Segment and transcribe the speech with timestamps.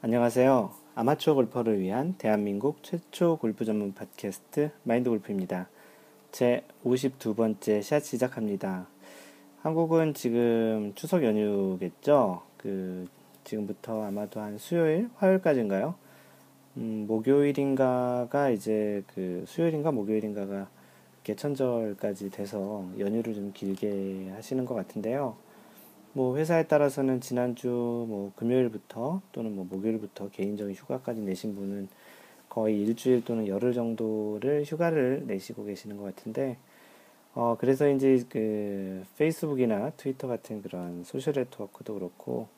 [0.00, 0.70] 안녕하세요.
[0.94, 5.68] 아마추어 골퍼를 위한 대한민국 최초 골프 전문 팟캐스트 마인드 골프입니다.
[6.30, 8.86] 제 52번째 샷 시작합니다.
[9.60, 12.42] 한국은 지금 추석 연휴겠죠?
[12.58, 13.08] 그,
[13.42, 15.96] 지금부터 아마도 한 수요일, 화요일까지인가요?
[16.76, 20.68] 음, 목요일인가가 이제 그 수요일인가 목요일인가가
[21.24, 25.47] 개천절까지 돼서 연휴를 좀 길게 하시는 것 같은데요.
[26.18, 31.88] 뭐 회사에 따라서는 지난주 뭐 금요일부터 또는 뭐 목요일부터 개인적인 휴가까지 내신 분은
[32.48, 36.56] 거의 일주일 또는 열흘 정도를 휴가를 내시고 계시는 것 같은데
[37.36, 42.48] 어 그래서 이제 그 페이스북이나 트위터 같은 그런 소셜 네트워크도 그렇고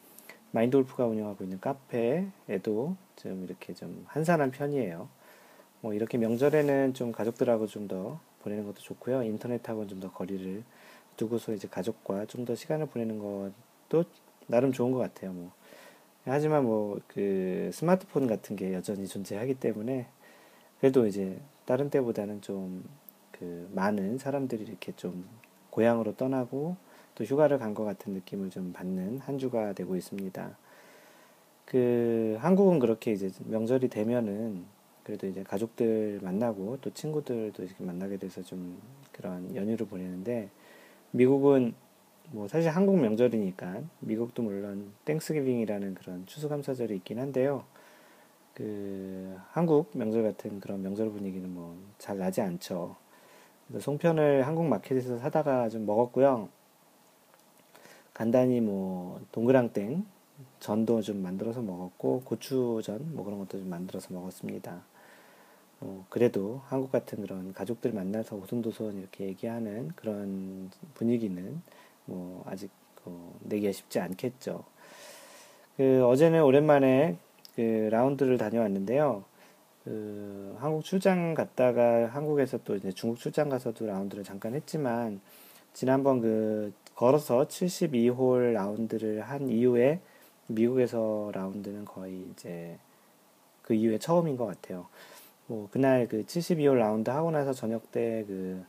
[0.53, 5.07] 마인드 골프가 운영하고 있는 카페에도 좀 이렇게 좀 한산한 편이에요.
[5.83, 9.23] 뭐 이렇게 명절에는 좀 가족들하고 좀 더 보내는 것도 좋고요.
[9.23, 10.65] 인터넷하고는 좀 더 거리를
[11.17, 14.05] 두고서 이제 가족과 좀 더 시간을 보내는 것도
[14.47, 15.33] 나름 좋은 것 같아요.
[15.33, 15.53] 뭐.
[16.25, 20.07] 하지만 뭐 그 스마트폰 같은 게 여전히 존재하기 때문에
[20.81, 22.85] 그래도 이제 다른 때보다는 좀
[23.41, 25.25] 그 많은 사람들이 이렇게 좀
[25.71, 26.77] 고향으로 떠나고
[27.15, 30.57] 또 휴가를 간 것 같은 느낌을 좀 받는 한 주가 되고 있습니다.
[31.65, 34.65] 그 한국은 그렇게 이제 명절이 되면은
[35.05, 38.79] 그래도 이제 가족들 만나고 또 친구들도 이렇게 만나게 돼서 좀
[39.13, 40.51] 그런 연휴를 보내는데
[41.13, 41.75] 미국은
[42.31, 47.65] 뭐 사실 한국 명절이니까 미국도 물론 땡스기빙이라는 그런 추수감사절이 있긴 한데요.
[48.55, 52.97] 그 한국 명절 같은 그런 명절 분위기는 뭐 잘 나지 않죠.
[53.79, 56.49] 송편을 한국 마켓에서 사다가 좀 먹었고요.
[58.15, 60.05] 간단히 뭐 동그랑땡
[60.59, 64.83] 전도 좀 만들어서 먹었고 고추전 뭐 그런 것도 좀 만들어서 먹었습니다.
[65.81, 71.63] 어, 그래도 한국 같은 그런 가족들 만나서 오손도손 이렇게 얘기하는 그런 분위기는
[72.05, 72.71] 뭐 아직
[73.05, 74.65] 어, 내기가 쉽지 않겠죠.
[75.77, 77.17] 그 어제는 오랜만에
[77.57, 79.25] 그 라운드를 다녀왔는데요.
[79.85, 85.21] 그 한국 출장 갔다가 한국에서 또 이제 중국 출장 가서도 라운드를 잠깐 했지만
[85.73, 90.01] 지난번 그 걸어서 72홀 라운드를 한 이후에
[90.49, 92.79] 미국에서 라운드는 거의 이제
[93.63, 94.87] 그 이후에 처음인 것 같아요.
[95.51, 98.65] 뭐 그날 그 72홀 라운드 하고 나서 저녁 때그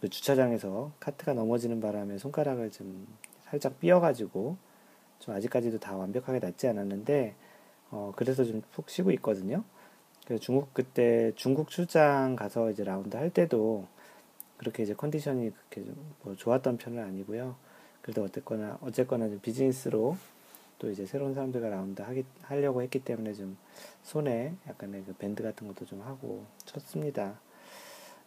[0.00, 3.06] 그 주차장에서 카트가 넘어지는 바람에 손가락을 좀
[3.44, 4.56] 살짝 삐어가지고
[5.20, 7.36] 좀 아직까지도 다 완벽하게 낫지 않았는데
[7.92, 9.62] 어 그래서 좀 푹 쉬고 있거든요.
[10.26, 13.86] 그 중국 그때 중국 출장 가서 이제 라운드 할 때도
[14.56, 15.88] 그렇게 이제 컨디션이 그렇게
[16.22, 17.54] 뭐 좋았던 편은 아니고요.
[18.00, 20.16] 그래도 어쨌거나 어쨌거나 좀 비즈니스로
[20.82, 23.56] 또 이제 새로운 사람들과 라운드 하기, 하려고 했기 때문에 좀
[24.02, 27.38] 손에 약간의 그 밴드 같은 것도 좀 하고 쳤습니다.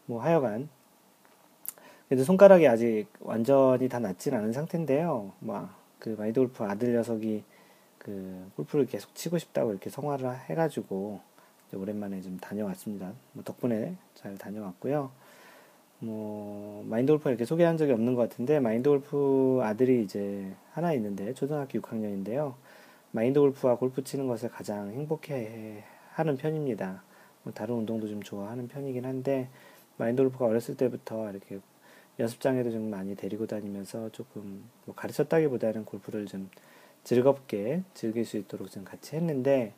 [0.06, 0.70] 뭐 하여간
[2.08, 5.34] 그래도 손가락이 아직 완전히 다 낫진 않은 상태인데요.
[5.41, 7.44] 막 그 마인드 골프 아들 녀석이
[7.98, 11.20] 그 골프를 계속 치고 싶다고 이렇게 성화를 해가지고
[11.74, 13.12] 오랜만에 좀 다녀왔습니다.
[13.34, 15.12] 뭐 덕분에 잘 다녀왔고요.
[16.06, 21.34] 뭐 마인드 골프 이렇게 소개한 적이 없는 것 같은데 마인드 골프 아들이 이제 하나 있는데
[21.34, 22.54] 초등학교 6학년인데요.
[23.12, 27.04] 마인드 골프와 골프 치는 것을 가장 행복해 하는 편입니다.
[27.44, 29.50] 뭐 다른 운동도 좀 좋아하는 편이긴 한데
[29.98, 31.60] 마인드 골프가 어렸을 때부터 이렇게
[32.20, 36.50] 연습장에도 좀 많이 데리고 다니면서 조금 뭐 가르쳤다기보다는 골프를 좀
[37.04, 39.74] 즐겁게 즐길 수 있도록 좀 같이 했는데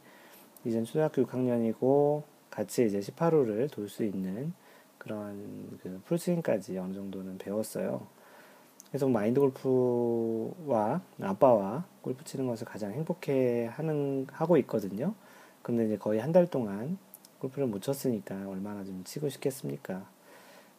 [0.65, 4.53] 이젠 초등학교 6학년이고 같이 이제 18호를 돌 수 있는
[5.07, 8.05] 그런 그 풀스윙까지 어느 정도는 배웠어요.
[8.89, 15.13] 그래서 마인드 골프와 아빠와 골프 치는 것을 가장 행복해 하는 하고 있거든요.
[15.61, 16.97] 근데 이제 거의 한 달 동안
[17.39, 20.05] 골프를 못 쳤으니까 얼마나 좀 치고 싶겠습니까?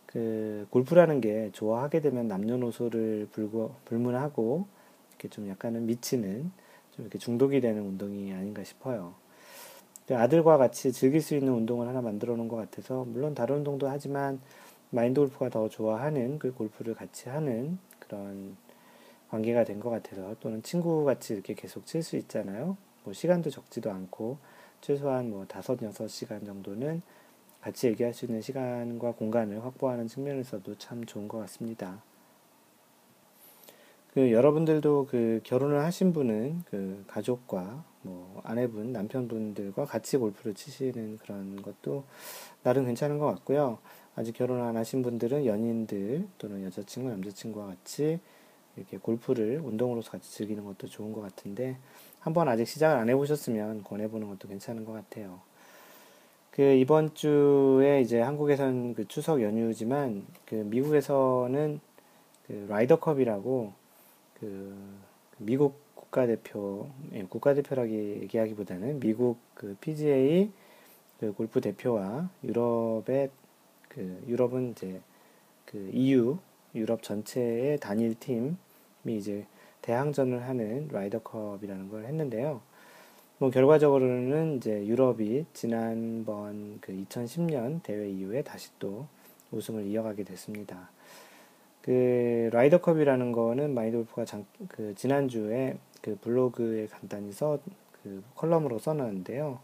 [0.07, 4.67] 그 골프라는 게 좋아하게 되면 남녀노소를 불고, 불문하고
[5.11, 6.51] 이렇게 좀 약간은 미치는
[6.93, 9.15] 좀 이렇게 중독이 되는 운동이 아닌가 싶어요.
[10.15, 14.41] 아들과 같이 즐길 수 있는 운동을 하나 만들어 놓은 것 같아서 물론 다른 운동도 하지만
[14.91, 18.57] 마인드 골프가 더 좋아하는 그 골프를 같이 하는 그런
[19.31, 22.77] 관계가 된 것 같아서 또는 친구 같이 이렇게 계속 칠 수 있잖아요.
[23.05, 24.39] 뭐 시간도 적지도 않고
[24.81, 27.03] 최소한 뭐 다섯 여섯 시간 정도는
[27.61, 32.03] 같이 얘기할 수 있는 시간과 공간을 확보하는 측면에서도 참 좋은 것 같습니다.
[34.15, 41.61] 그 여러분들도 그 결혼을 하신 분은 그 가족과 뭐 아내분, 남편분들과 같이 골프를 치시는 그런
[41.63, 42.05] 것도
[42.63, 43.79] 나름 괜찮은 것 같고요.
[44.15, 48.19] 아직 결혼 안 하신 분들은 연인들 또는 여자친구, 남자친구와 같이
[48.77, 51.77] 이렇게 골프를 운동으로서 같이 즐기는 것도 좋은 것 같은데
[52.21, 55.41] 한번 아직 시작을 안 해보셨으면 권해보는 것도 괜찮은 것 같아요.
[56.51, 61.81] 그 이번 주에 이제 한국에선 그 추석 연휴지만 그 미국에서는
[62.49, 63.73] 그 라이더컵이라고
[64.41, 64.77] 그
[65.39, 70.51] 미국 국가대표, 예, 국가대표라기 얘기하기보다는 미국 그 PGA
[71.19, 73.31] 그 골프 대표와 유럽의
[73.89, 75.01] 그 유럽은 이제
[75.65, 76.39] 그 EU
[76.75, 78.57] 유럽 전체의 단일 팀이
[79.07, 79.45] 이제
[79.83, 82.61] 대항전을 하는 라이더컵이라는 걸 했는데요.
[83.39, 89.07] 뭐 결과적으로는 이제 유럽이 지난번 그 2010년 대회 이후에 다시 또
[89.51, 90.91] 우승을 이어가게 됐습니다.
[91.83, 94.25] 그 라이더컵이라는 거는 마인드골프가
[94.69, 97.59] 그 지난주에 그 블로그에 간단히 써
[98.03, 99.59] 그 칼럼으로 써놨는데요.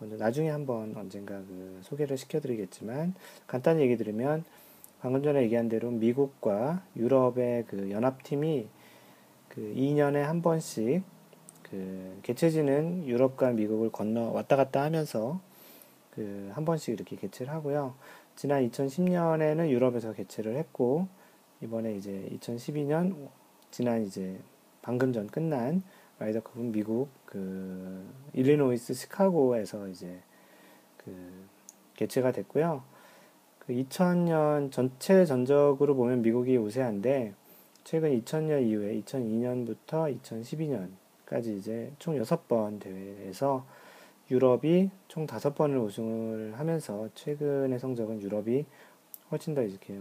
[0.00, 3.14] 나중에 한번 언젠가 그 소개를 시켜드리겠지만
[3.46, 4.44] 간단히 얘기 드리면
[5.00, 8.68] 방금 전에 얘기한 대로 미국과 유럽의 그 연합팀이
[9.48, 11.02] 그 2년에 한 번씩
[11.64, 15.40] 그 개최지는 유럽과 미국을 건너 왔다 갔다 하면서
[16.14, 17.94] 그 한 번씩 이렇게 개최를 하고요.
[18.36, 21.08] 지난 2010년에는 유럽에서 개최를 했고
[21.62, 23.28] 이번에 이제 2012년
[23.70, 24.38] 지난 이제
[24.82, 25.82] 방금 전 끝난
[26.18, 30.20] 라이더컵은 미국 그 일리노이스 시카고에서 이제
[30.98, 31.12] 그
[31.96, 32.82] 개최가 됐고요.
[33.58, 37.34] 그 2000년 전체 전적으로 보면 미국이 우세한데
[37.84, 43.64] 최근 2000년 이후에 2002년부터 2012년까지 이제 총 6번 대회에서
[44.30, 48.64] 유럽이 총 5번을 우승을 하면서 최근의 성적은 유럽이
[49.30, 49.98] 훨씬 더 이렇게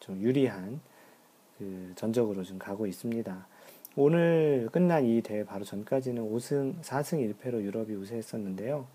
[0.00, 0.80] 좀 유리한
[1.58, 3.46] 그 전적으로 좀 가고 있습니다.
[4.00, 8.86] 오늘 끝난 이 대회 바로 전까지는 5승, 4승 1패로 유럽이 우세했었는데요.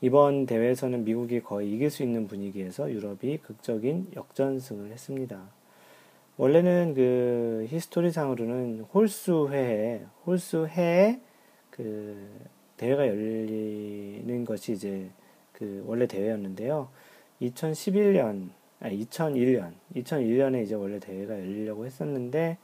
[0.00, 5.42] 이번 대회에서는 미국이 거의 이길 수 있는 분위기에서 유럽이 극적인 역전승을 했습니다.
[6.38, 11.20] 원래는 그 히스토리상으로는 홀수회에 홀수회에
[11.68, 12.26] 그
[12.78, 15.10] 대회가 열리는 것이 이제
[15.52, 16.88] 그 원래 대회였는데요.
[17.42, 18.48] 2011년
[18.80, 22.56] 아 2001년 2001년에 이제 원래 대회가 열리려고 했었는데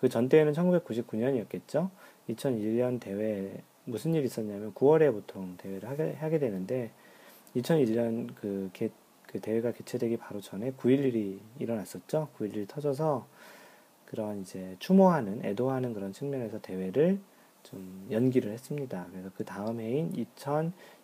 [0.00, 1.90] 그 전 대회는 1999년이었겠죠.
[2.30, 6.90] 2001년 대회 무슨 일이 있었냐면 9월에 보통 대회를 하게, 하게 되는데
[7.56, 8.90] 2001년 그, 개,
[9.26, 12.28] 그 대회가 개최되기 바로 전에 9.11이 일어났었죠.
[12.38, 13.26] 9.11이 터져서
[14.06, 17.18] 그런 이제 추모하는, 애도하는 그런 측면에서 대회를
[17.64, 19.06] 좀 연기를 했습니다.
[19.10, 20.12] 그래서 그 다음 해인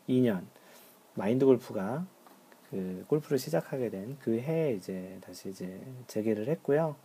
[0.08, 0.42] 2002년
[1.14, 2.06] 마인드 골프가
[2.70, 6.96] 그 골프를 시작하게 된 그 해에 이제 다시 이제 재개를 했고요.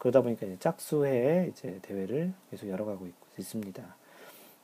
[0.00, 3.96] 그러다 보니까 이제 짝수해에 이제 대회를 계속 열어가고 있, 있습니다.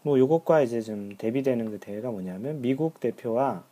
[0.03, 3.65] 뭐 요것과 이제 좀 대비되는 그 대회가 뭐냐면 미국 대표와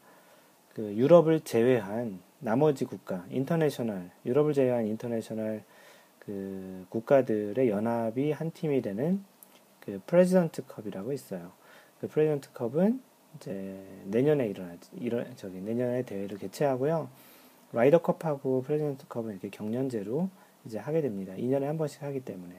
[0.74, 5.62] 그 유럽을 제외한 나머지 국가, international, 유럽을 제외한 international
[6.18, 9.24] 그 국가들의 연합이 한 팀이 되는
[9.80, 11.52] 그 프레지던트 컵이라고 있어요.
[12.00, 13.00] 그 프레지던트 컵은
[13.36, 17.08] 이제 내년에 일어나지, 이런 저기 내년에 대회를 개최하고요.
[17.72, 20.28] 라이더 컵하고 프레지던트 컵은 이렇게 격년제로
[20.66, 21.34] 이제 하게 됩니다.
[21.34, 22.54] 2년에 한 번씩 하기 때문에.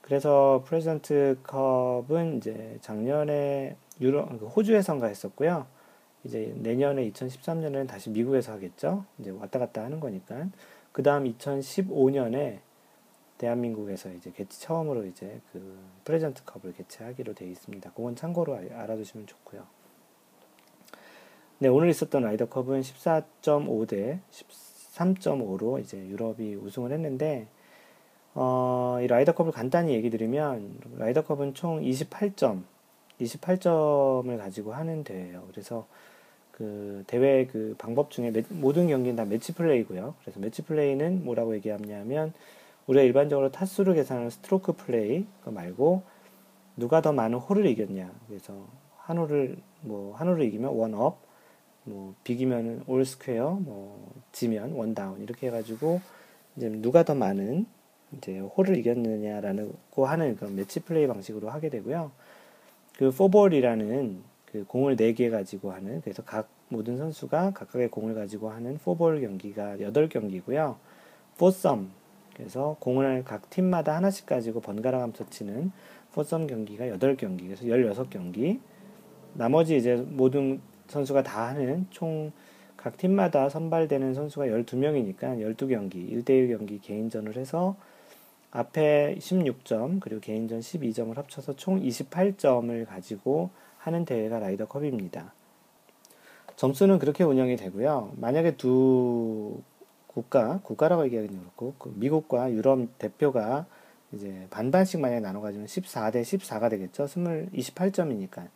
[0.00, 5.66] 그래서 프레지던트 컵은 이제 작년에 유로 그 호주에서 한가했었고요.
[6.24, 9.04] 이제 내년에 2013년에는 다시 미국에서 하겠죠.
[9.18, 10.48] 이제 왔다 갔다 하는 거니까.
[10.92, 12.60] 그 다음 2015년에
[13.38, 17.92] 대한민국에서 이제 개최 처음으로 이제 그 프레젠트 컵을 개최하기로 되어 있습니다.
[17.92, 19.64] 그건 참고로 알아두시면 좋고요.
[21.60, 24.20] 네, 오늘 있었던 라이더 컵은 14.5대
[24.98, 27.46] 13.5로 이제 유럽이 우승을 했는데
[28.34, 32.62] 어, 이 라이더컵을 간단히 얘기 드리면 라이더컵은 총 28점,
[33.20, 35.44] 28점을 가지고 하는 대회예요.
[35.50, 35.86] 그래서
[36.52, 40.14] 그 대회 그 방법 중에 매, 모든 경기는 다 매치 플레이고요.
[40.20, 42.32] 그래서 매치 플레이는 뭐라고 얘기하냐면
[42.86, 46.02] 우리가 일반적으로 타수를 계산하는 스트로크 플레이 그 말고
[46.76, 48.10] 누가 더 많은 홀을 이겼냐.
[48.28, 51.18] 그래서 한 홀을 뭐 한 홀을 이기면 one up,
[51.88, 56.00] 뭐 비기면은 all square, 뭐 지면 one down 이렇게 해가지고
[56.56, 57.66] 이제 누가 더 많은
[58.16, 62.10] 이제 홀을 이겼느냐라는 고 하는 그런 매치 플레이 방식으로 하게 되고요.
[62.96, 68.78] 그 포볼이라는 그 공을 4개 가지고 하는 그래서 각 모든 선수가 각각의 공을 가지고 하는
[68.78, 70.76] 포볼 경기가 8경기고요.
[71.38, 71.88] 포썸
[72.34, 75.70] 그래서 공을 각 팀마다 하나씩 가지고 번갈아 가면서 치는
[76.12, 78.60] 포썸 경기가 8경기 그래서 16경기
[79.34, 82.32] 나머지 이제 모든 선수가 다 하는 총
[82.78, 87.76] 각 팀마다 선발되는 선수가 12명이니까 12경기 1대1 경기 개인전을 해서
[88.52, 95.34] 앞에 16점, 그리고 개인전 12점을 합쳐서 총 28점을 가지고 하는 대회가 라이더컵입니다.
[96.54, 98.12] 점수는 그렇게 운영이 되고요.
[98.16, 99.60] 만약에 두
[100.06, 103.66] 국가, 국가라고 얘기하기는 그렇고, 그 미국과 유럽 대표가
[104.12, 107.04] 이제 반반씩 만약에 나눠가지면 14대 14가 되겠죠.
[107.04, 108.48] 20, 28점이니까.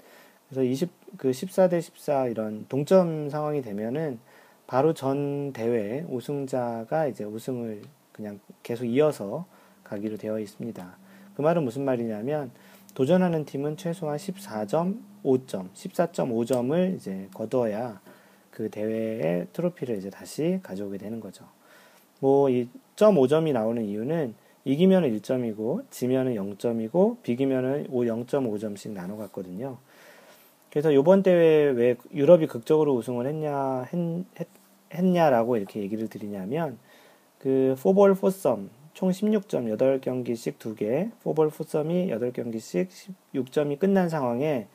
[0.53, 4.19] 그래서 20, 그 14대 14 이런 동점 상황이 되면은
[4.67, 7.81] 바로 전 대회 우승자가 이제 우승을
[8.13, 9.47] 그냥 계속 이어서
[9.83, 10.97] 가기로 되어 있습니다.
[11.35, 12.51] 그 말은 무슨 말이냐면
[12.95, 18.03] 도전하는 팀은 최소한 14.5점, 14.5점을 이제 거두어야
[18.51, 21.47] 그 대회의 트로피를 이제 다시 가져오게 되는 거죠.
[22.21, 24.35] 뭐이 0.5점이 나오는 이유는
[24.67, 29.79] 이기면은 1점이고 지면은 0점이고 비기면은 0.5점씩 나눠 갔거든요.
[30.73, 34.49] 그래서 요번 대회 왜 유럽이 극적으로 우승을 했냐 했,
[34.95, 36.79] 했냐라고 이렇게 얘기를 드리냐면
[37.39, 42.89] 그 포볼 포썸 총 16점 8경기씩 2개 포볼 포썸이 8경기씩
[43.35, 44.67] 16점이 끝난 상황에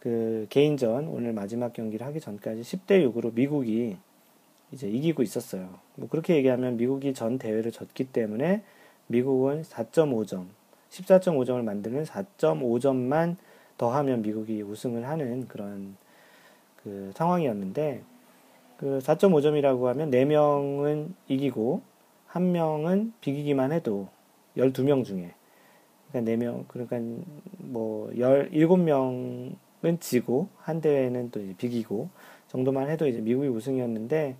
[0.00, 3.98] 그 개인전 오늘 마지막 경기를 하기 전까지 10대 6으로 미국이
[4.72, 5.68] 이제 이기고 있었어요.
[5.96, 8.62] 뭐 그렇게 얘기하면 미국이 전 대회를 졌기 때문에
[9.08, 10.46] 미국은 4.5점,
[10.90, 13.36] 14.5점을 만드는 4.5점만
[13.78, 15.96] 더하면 미국이 우승을 하는 그런
[16.82, 18.02] 그 상황이었는데
[18.78, 21.82] 그 4.5점이라고 하면 4명은 이기고
[22.30, 24.08] 1명은 비기기만 해도
[24.56, 25.32] 12명 중에
[26.10, 26.98] 그러니까 4명 그러니까
[27.58, 32.08] 뭐 17명은 지고 한 대회는 또 비기고
[32.48, 34.36] 정도만 해도 이제 미국이 우승이었는데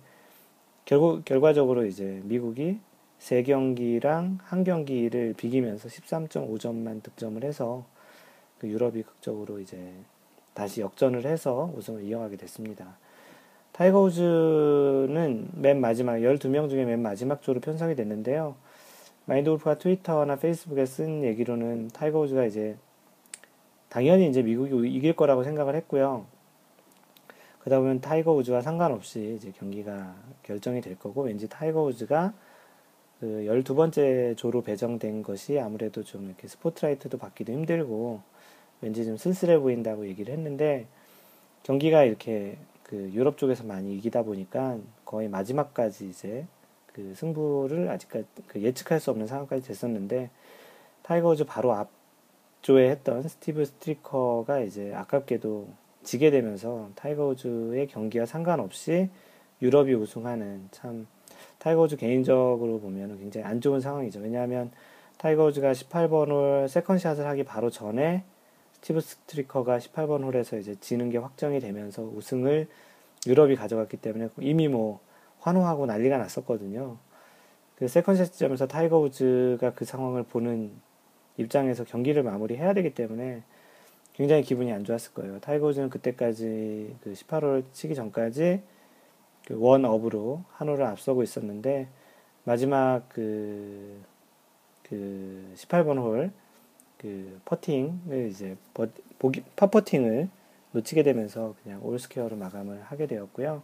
[0.85, 2.79] 결국 결과적으로 이제 미국이
[3.19, 7.96] 세 경기랑 한 경기를 비기면서 13.5점만 득점을 해서 그
[8.63, 9.93] 유럽이 극적으로 이제
[10.53, 12.97] 다시 역전을 해서 우승을 이어가게 됐습니다.
[13.71, 18.55] 타이거 우즈는 맨 마지막 12명 중에 맨 마지막 조로 편성이 됐는데요.
[19.25, 22.75] 마인드 골프가 트위터나 페이스북에 쓴 얘기로는 타이거 우즈가 이제
[23.89, 26.25] 당연히 이제 미국이 이길 거라고 생각을 했고요.
[27.59, 32.33] 그러다 보면 타이거 우즈와 상관없이 이제 경기가 결정이 될 거고 왠지 타이거 우즈가
[33.19, 38.21] 그 12번째 조로 배정된 것이 아무래도 좀 이렇게 스포트라이트도 받기도 힘들고
[38.81, 40.85] 왠지 좀 쓸쓸해 보인다고 얘기를 했는데
[41.63, 46.45] 경기가 이렇게 그 유럽 쪽에서 많이 이기다 보니까 거의 마지막까지 이제
[46.93, 50.29] 그 승부를 아직까지 그 예측할 수 없는 상황까지 됐었는데
[51.03, 55.67] 타이거 우즈 바로 앞조에 했던 스티브 스트리커가 이제 아깝게도
[56.03, 59.09] 지게 되면서 타이거 우즈의 경기와 상관없이
[59.61, 61.07] 유럽이 우승하는 참
[61.59, 64.19] 타이거 우즈 개인적으로 보면 굉장히 안 좋은 상황이죠.
[64.21, 64.71] 왜냐하면
[65.17, 68.23] 타이거 우즈가 18번 홀 second shot을 하기 바로 전에
[68.81, 72.67] 스티브 스트리커가 18번 홀에서 이제 지는 게 확정이 되면서 우승을
[73.25, 74.99] 유럽이 가져갔기 때문에 이미 뭐
[75.39, 76.97] 환호하고 난리가 났었거든요.
[77.75, 80.71] 그 second shot 시점에서 타이거 우즈가 그 상황을 보는
[81.37, 83.43] 입장에서 경기를 마무리해야 되기 때문에
[84.13, 85.39] 굉장히 기분이 안 좋았을 거예요.
[85.39, 88.61] 타이거 우즈는 그때까지 그 18홀 치기 전까지
[89.45, 91.87] 그 one up으로 한 홀을 앞서고 있었는데
[92.43, 94.01] 마지막 그,
[94.83, 96.31] 그 18번 홀
[96.97, 98.55] 그 퍼팅을 이제
[99.19, 100.29] 보기, 파퍼팅을
[100.71, 103.61] 놓치게 되면서 그냥 all square로 마감을 하게 되었고요.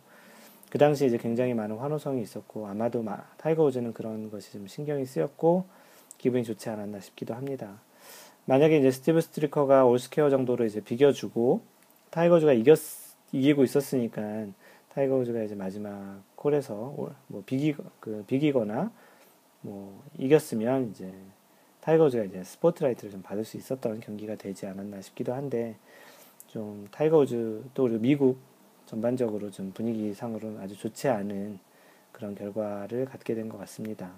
[0.69, 5.05] 그 당시 이제 굉장히 많은 환호성이 있었고 아마도 마, 타이거 우즈는 그런 것이 좀 신경이
[5.05, 5.65] 쓰였고
[6.17, 7.79] 기분이 좋지 않았나 싶기도 합니다.
[8.45, 11.61] 만약에 이제 스티브 스트리커가 all square 정도로 이제 비겨주고
[12.09, 12.79] 타이거 우즈가 이겼
[13.31, 14.47] 이기고 있었으니까
[14.93, 16.73] 타이거 우즈가 이제 마지막 홀에서
[17.27, 18.91] 뭐 비기 그 비기거나
[19.61, 21.11] 뭐 이겼으면 이제
[21.83, 25.75] 타이거 우즈가 이제 스포트라이트를 좀 받을 수 있었던 경기가 되지 않았나 싶기도 한데
[26.47, 28.37] 좀 타이거 우즈 또 미국
[28.85, 31.59] 전반적으로 좀 분위기상으로는 아주 좋지 않은
[32.13, 34.11] 그런 결과를 갖게 된 것 같습니다.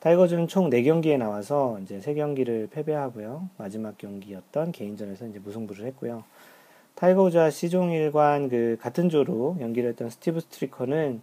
[0.00, 3.48] 타이거 우즈는 총 4경기에 나와서 이제 3경기를 패배하고요.
[3.56, 6.24] 마지막 경기였던 개인전에서 이제 무승부를 했고요.
[6.96, 11.22] 타이거우즈와 시종일관 그 같은 조로 경기를 했던 스티브 스트리커는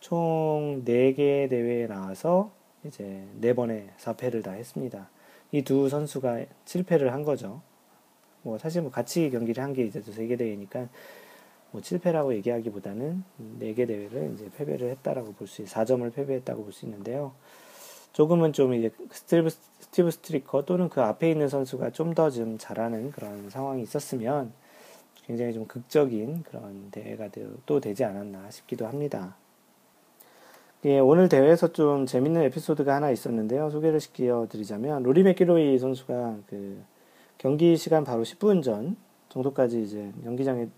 [0.00, 2.50] 총 4개 대회에 나와서
[2.88, 5.08] 이제 네 번의 4패를 다 했습니다.
[5.52, 7.62] 이 두 선수가 7패를 한 거죠.
[8.42, 10.88] 뭐 사실 뭐 같이 경기를 한 게 이제 세계 대회니까
[11.72, 13.22] 뭐 7패라고 얘기하기보다는
[13.60, 17.32] 4개 대회를 이제 패배를 했다라고 볼 수, 4점을 패배했다고 볼 수 있는데요.
[18.12, 23.10] 조금은 좀 이제 스티브, 스티브 스트리커 또는 그 앞에 있는 선수가 좀 더좀 좀 잘하는
[23.10, 24.52] 그런 상황이 있었으면
[25.26, 27.28] 굉장히 좀 극적인 그런 대회가
[27.66, 29.36] 또 되지 않았나 싶기도 합니다.
[30.84, 33.70] 예, 오늘 대회에서 좀 재밌는 에피소드가 하나 있었는데요.
[33.70, 36.80] 소개를 시켜 드리자면, 로리 맥기로이 선수가 그
[37.38, 38.96] 경기 시간 바로 10분 전
[39.30, 40.68] 정도까지 이제 경기장에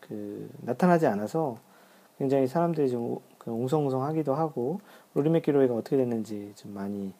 [0.00, 1.58] 그 나타나지 않아서
[2.18, 4.80] 굉장히 사람들이 좀그 웅성웅성 하기도 하고,
[5.14, 7.12] 로리 맥기로이가 어떻게 됐는지 좀 많이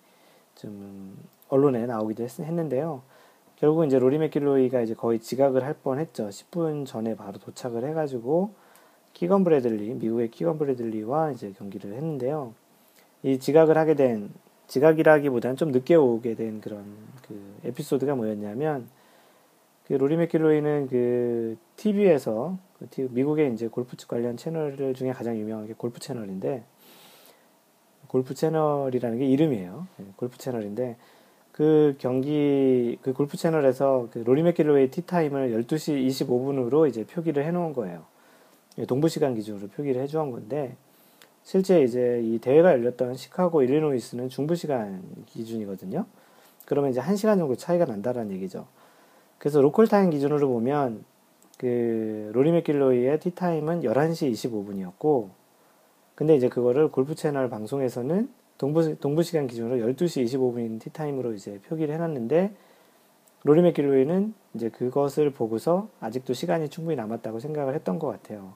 [0.54, 1.18] 좀
[1.48, 3.02] 언론에 나오기도 했, 했는데요.
[3.56, 6.28] 결국 이제 로리 맥길로이가 이제 거의 지각을 할 뻔 했죠.
[6.28, 8.54] 10분 전에 바로 도착을 해가지고,
[9.12, 12.54] 키건 브래들리, 미국의 키건 브래들리와 이제 경기를 했는데요.
[13.22, 14.30] 이 지각을 하게 된,
[14.66, 16.84] 지각이라기보다는 좀 늦게 오게 된 그런
[17.26, 18.88] 그 에피소드가 뭐였냐면,
[19.86, 25.74] 그 로리 맥길로이는 그 TV에서, 그 미국의 이제 골프 관련 채널 중에 가장 유명한 게
[25.76, 26.62] 골프 채널인데,
[28.06, 29.86] 골프 채널이라는 게 이름이에요.
[29.98, 30.96] 네, 골프 채널인데,
[31.52, 37.50] 그그 경기 그 골프 채널에서 그 로리 맥길로이의 tee time을 12시 25분으로 이제 표기를 해
[37.50, 38.04] 놓은 거예요.
[38.86, 40.76] 동부 시간 기준으로 표기를 해 놓은 건데
[41.42, 46.06] 실제 이제 이 대회가 열렸던 시카고 일리노이스는 중부 시간 기준이거든요.
[46.66, 48.66] 그러면 이제 1시간 정도 차이가 난다라는 얘기죠.
[49.38, 51.04] 그래서 local time 기준으로 보면
[51.58, 55.30] 그 로리 맥길로이의 tee time은 11시 25분이었고
[56.14, 58.28] 근데 이제 그거를 골프 채널 방송에서는
[58.60, 62.54] 동부, 동부 시간 기준으로 12시 25분인 티타임으로 이제 표기를 해놨는데,
[63.44, 68.52] 로리 맥길로이는 이제 그것을 보고서 아직도 시간이 충분히 남았다고 생각을 했던 것 같아요.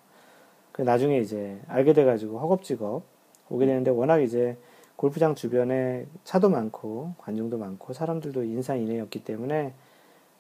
[0.75, 3.03] 그 나중에 이제 알게 돼가지고 허겁지겁
[3.49, 4.59] 오게 되는데 워낙 이제
[4.97, 9.73] 골프장 주변에 차도 많고 관중도 많고 사람들도 인산인해였기 때문에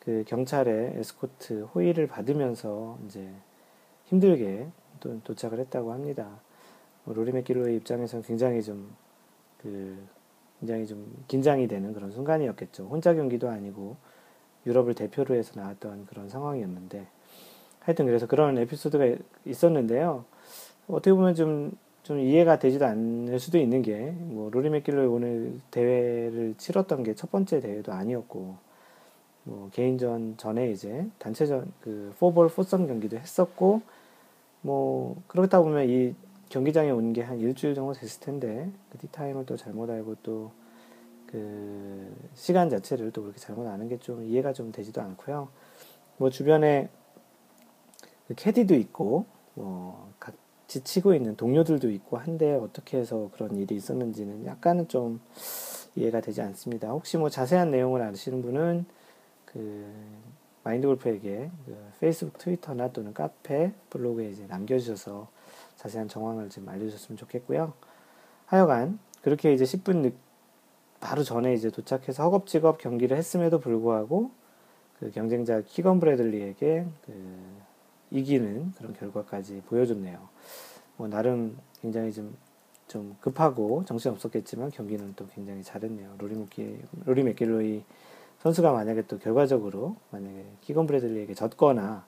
[0.01, 3.27] 그 경찰의 에스코트 호의를 받으면서 이제
[4.05, 4.69] 힘들게
[5.01, 6.29] 또 도착을 했다고 합니다.
[7.05, 9.05] 뭐 로리 맥길로의 입장에서는 굉장히 좀
[9.65, 9.97] 그
[10.61, 12.85] 굉장히 좀 긴장이 되는 그런 순간이었겠죠.
[12.85, 13.97] 혼자 경기도 아니고
[14.67, 17.07] 유럽을 대표로 해서 나왔던 그런 상황이었는데
[17.85, 19.05] 하여튼 그래서 그런 에피소드가
[19.47, 20.25] 있었는데요.
[20.89, 21.73] 어떻게 보면 좀,
[22.03, 27.31] 좀 이해가 되지도 않을 수도 있는 게, 뭐, 로리 맥길로이 오늘 대회를 치렀던 게 첫
[27.31, 28.57] 번째 대회도 아니었고,
[29.45, 33.83] 뭐, 개인전 전에 이제 단체전, 그, 포볼 포썸 경기도 했었고,
[34.63, 36.15] 뭐, 그렇다 보면 이
[36.51, 40.53] 경기장에 온 게 한 일주일 정도 됐을 텐데 그 티타임을 또 잘못 알고 또
[41.27, 45.49] 그 시간 자체를 또 그렇게 잘못 아는 게 좀 이해가 좀 되지도 않고요.
[46.17, 47.04] 뭐 주변에 그
[48.37, 54.89] 캐디도 있고 뭐 같이 치고 있는 동료들도 있고 한데 어떻게 해서 그런 일이 있었는지는 약간은
[54.89, 55.21] 좀
[55.97, 56.89] 이해가 되지 않습니다.
[56.91, 58.87] 혹시 뭐 자세한 내용을 아시는 분은
[59.45, 59.87] 그
[60.65, 65.29] 마인드 골프에게 그 페이스북, 트위터나 또는 카페, 블로그에 이제 남겨주셔서
[65.77, 67.75] 자세한 정황을 좀 알려줬으면 좋겠고요.
[68.47, 70.15] 하여간 그렇게 이제 10분 늦,
[71.01, 74.31] 바로 전에 이제 도착해서 허겁지겁 경기를 했음에도 불구하고
[74.99, 77.13] 그 경쟁자 키건 브래들리에게 그
[78.15, 80.29] 이기는 그런 결과까지 보여줬네요.
[80.97, 82.37] 뭐 나름 굉장히 좀,
[82.87, 86.17] 좀 급하고 정신 없었겠지만 경기는 또 굉장히 잘했네요.
[87.05, 87.83] 로리 맥길로이
[88.39, 92.07] 선수가 만약에 또 결과적으로 만약에 키건 브래들리에게 졌거나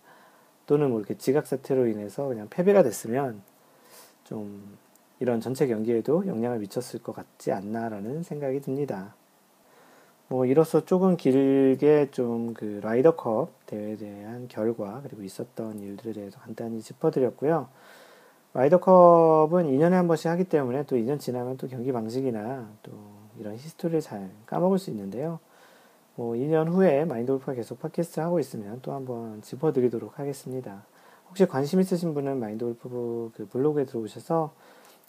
[0.67, 3.43] 또는 뭐 이렇게 지각 사태로 인해서 그냥 패배가 됐으면
[4.25, 4.77] 좀
[5.19, 9.15] 이런 전체 경기에도 영향을 미쳤을 것 같지 않나라는 생각이 듭니다.
[10.29, 16.81] 뭐 이로써 조금 길게 좀 그 라이더컵 대회에 대한 결과 그리고 있었던 일들에 대해서 간단히
[16.81, 17.69] 짚어드렸고요.
[18.55, 22.93] 라이더컵은 2년에 한 번씩 하기 때문에 또 2년 지나면 또 경기 방식이나 또
[23.39, 25.39] 이런 history를 잘 까먹을 수 있는데요.
[26.15, 30.85] 뭐 2년 후에 마인드 골프가 계속 팟캐스트를 하고 있으면 또 한번 짚어드리도록 하겠습니다.
[31.29, 34.55] 혹시 관심 있으신 분은 마인드 골프 그 블로그에 들어오셔서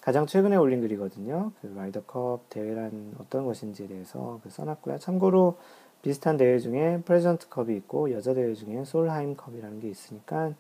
[0.08, 1.52] 가장 최근에 올린 글이거든요.
[1.60, 5.00] 그 라이더컵 대회란 어떤 것인지에 대해서 그 써놨고요.
[5.00, 5.58] 참고로
[6.02, 10.54] 비슷한 대회 중에 프레지던츠 컵이 있고 여자 대회 중에 솔하임 컵이라는 게 있으니까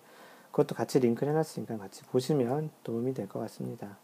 [0.52, 3.98] 그것도 같이 링크를 해놨으니까 같이 보시면 도움이 될 것 같습니다.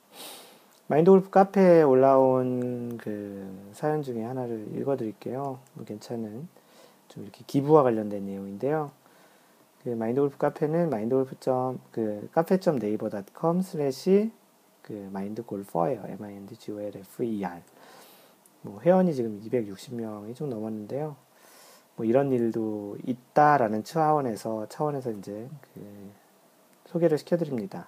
[0.88, 5.60] 마인드 골프 카페에 올라온 그 사연 중에 하나를 읽어드릴게요.
[5.74, 6.48] 뭐 괜찮은
[7.10, 8.92] 좀 이렇게 기부와 관련된 내용인데요.
[9.84, 11.36] 그 마인드 골프 카페는 마인드 골프
[11.92, 14.32] 그 cafe.naver.com 점 슬래시
[14.84, 16.04] 그 마인드 골퍼예요.
[16.06, 17.62] M-I-N-D-G-O-L-F-E-R.
[18.62, 21.16] 뭐 회원이 지금 260명이 좀 넘었는데요.
[21.96, 26.12] 뭐 이런 일도 있다라는 차원에서 차원에서 이제 그
[26.86, 27.88] 소개를 시켜드립니다.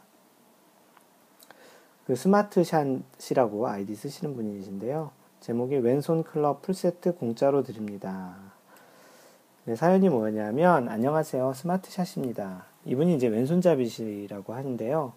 [2.05, 5.11] 그 스마트샷이라고 아이디 쓰시는 분이신데요.
[5.39, 8.35] 제목이 왼손 클럽 풀세트 공짜로 드립니다.
[9.65, 12.65] 네, 사연이 뭐냐면 안녕하세요 스마트샷입니다.
[12.85, 15.13] 이분이 이제 왼손잡이시라고 하는데요.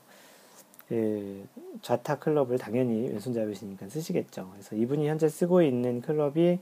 [0.89, 1.47] 그
[1.83, 4.49] 좌타 클럽을 당연히 왼손잡이시니까 쓰시겠죠.
[4.53, 6.59] 그래서 이분이 현재 쓰고 있는 클럽이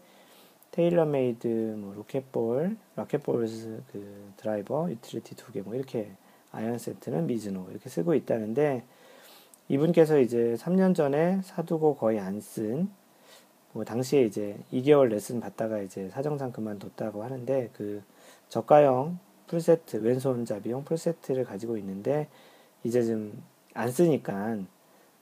[0.73, 3.47] 테일러메이드 뭐 로켓볼, 로켓볼
[3.93, 6.11] 그 드라이버, 유틸리티 두 개 뭐 이렇게
[6.53, 8.83] 아이언 세트는 미즈노 이렇게 쓰고 있다는데
[9.69, 12.89] 이분께서 이제 3년 전에 사두고 거의 안쓴
[13.73, 18.03] 뭐 당시에 이제 2개월 레슨 받다가 이제 사정상 그만뒀다고 하는데 그
[18.49, 22.29] 저가형 풀세트 왼손잡이용 풀세트를 가지고 있는데
[22.85, 23.43] 이제 좀
[23.77, 24.59] 안 쓰니까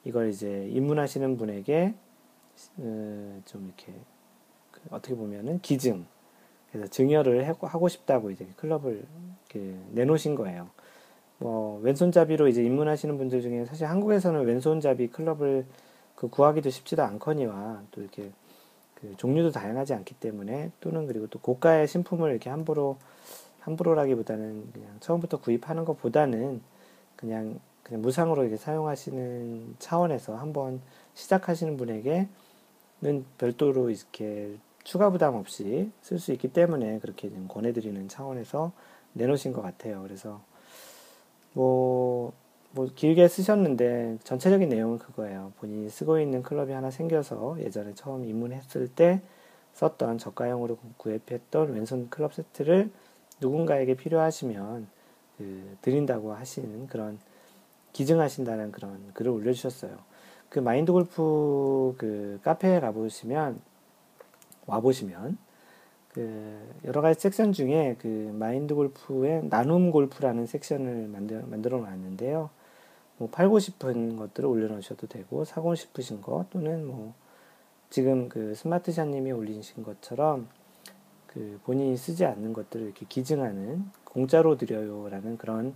[0.04, 1.94] 이걸 이제 입문하시는 분에게
[2.78, 3.92] 어, 좀 이렇게
[4.70, 6.06] 그 어떻게 보면은 기증
[6.70, 9.04] 그래서 증여를 하고 싶다고 이제 클럽을
[9.92, 10.68] 내놓으신 거예요.
[11.38, 15.66] 뭐 왼손잡이로 이제 입문하시는 분들 중에 사실 한국에서는 왼손잡이 클럽을
[16.14, 18.30] 그 구하기도 쉽지도 않거니와 또 이렇게
[18.94, 22.98] 그 종류도 다양하지 않기 때문에 또는 그리고 또 고가의 신품을 이렇게 함부로
[23.60, 26.60] 함부로라기보다는 그냥 처음부터 구입하는 것보다는
[27.16, 30.80] 그냥 그냥 무상으로 이렇게 사용하시는 차원에서 한번
[31.14, 32.26] 시작하시는 분에게는
[33.38, 38.72] 별도로 이렇게 추가 부담 없이 쓸 수 있기 때문에 그렇게 좀 권해드리는 차원에서
[39.12, 40.02] 내놓으신 것 같아요.
[40.02, 40.40] 그래서
[41.52, 42.32] 뭐,
[42.72, 45.52] 뭐 길게 쓰셨는데 전체적인 내용은 그거예요.
[45.58, 49.20] 본인이 쓰고 있는 클럽이 하나 생겨서 예전에 처음 입문했을 때
[49.74, 52.90] 썼던 저가형으로 구입했던 왼손 클럽 세트를
[53.40, 54.88] 누군가에게 필요하시면
[55.36, 57.18] 그 드린다고 하시는 그런
[57.94, 59.96] 기증하신다는 그런 글을 올려주셨어요.
[60.50, 63.61] 그 마인드 골프 그 카페에 가보시면
[64.66, 65.38] 와보시면
[66.12, 68.07] 그 여러 가지 섹션 중에 그
[68.38, 72.50] 마인드 골프의 나눔 골프라는 섹션을 만들, 만들어 놨는데요.
[73.16, 77.14] 뭐 팔고 싶은 것들을 올려놓으셔도 되고 사고 싶으신 것 또는 뭐
[77.90, 80.48] 지금 그 스마트샷님이 올리신 것처럼
[81.26, 85.74] 그 본인이 쓰지 않는 것들을 이렇게 기증하는 공짜로 드려요라는 그런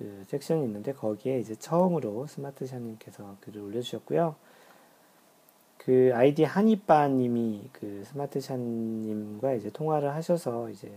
[0.00, 4.34] 그 섹션이 있는데 거기에 이제 처음으로 스마트샷님께서 글을 올려주셨고요.
[5.76, 10.90] 그 아이디 한이빠님이 그 스마트샷님과 이제 통화를 하셔서 이제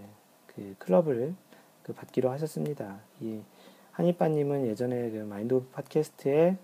[0.48, 1.36] 그 클럽을
[1.84, 3.02] 그 받기로 하셨습니다.
[3.20, 3.42] 이
[3.92, 6.58] 한이빠님은 예전에 그 마인드 골프 팟캐스트에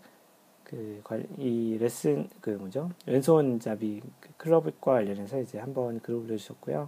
[0.64, 1.02] 그
[1.38, 6.88] 이 레슨 그 뭐죠 왼손잡이 그 클럽과 관련해서 이제 한번 글을 올려주셨고요.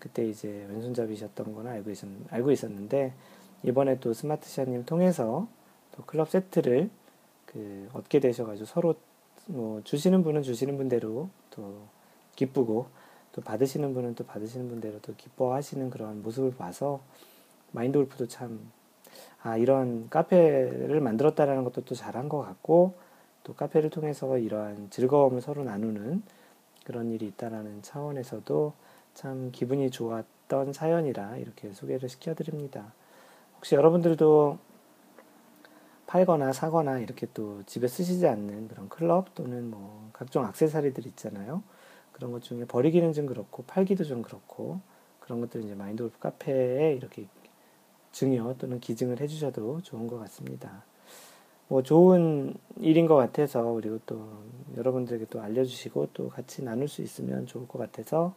[0.00, 3.12] 그때 이제 왼손잡이셨던 거나 알고, 있었, 알고 있었는데
[3.62, 5.48] 이번에 또 스마트샷님 통해서
[5.92, 6.90] 또 클럽 세트를
[7.46, 8.94] 그 얻게 되셔가지고 서로
[9.46, 11.82] 뭐 주시는 분은 주시는 분대로 또
[12.36, 12.86] 기쁘고
[13.32, 17.00] 또 받으시는 분은 또 받으시는 분대로 또 기뻐하시는 그런 모습을 봐서
[17.72, 18.70] 마인드 골프도 참
[19.42, 22.94] 아, 이런 카페를 만들었다라는 것도 또 잘한 것 같고,
[23.42, 26.22] 또 카페를 통해서 이러한 즐거움을 서로 나누는
[26.84, 28.72] 그런 일이 있다라는 차원에서도
[29.14, 32.92] 참 기분이 좋았던 사연이라 이렇게 소개를 시켜드립니다.
[33.60, 34.56] 혹시 여러분들도
[36.06, 41.62] 팔거나 사거나 이렇게 또 집에 쓰시지 않는 그런 클럽 또는 뭐 각종 악세사리들 있잖아요.
[42.10, 44.80] 그런 것 중에 버리기는 좀 그렇고 팔기도 좀 그렇고
[45.20, 47.26] 그런 것들 이제 마인드 골프 카페에 이렇게
[48.12, 50.82] 증여 또는 기증을 해주셔도 좋은 것 같습니다.
[51.68, 54.26] 뭐 좋은 일인 것 같아서 그리고 또
[54.78, 58.34] 여러분들에게 또 알려주시고 또 같이 나눌 수 있으면 좋을 것 같아서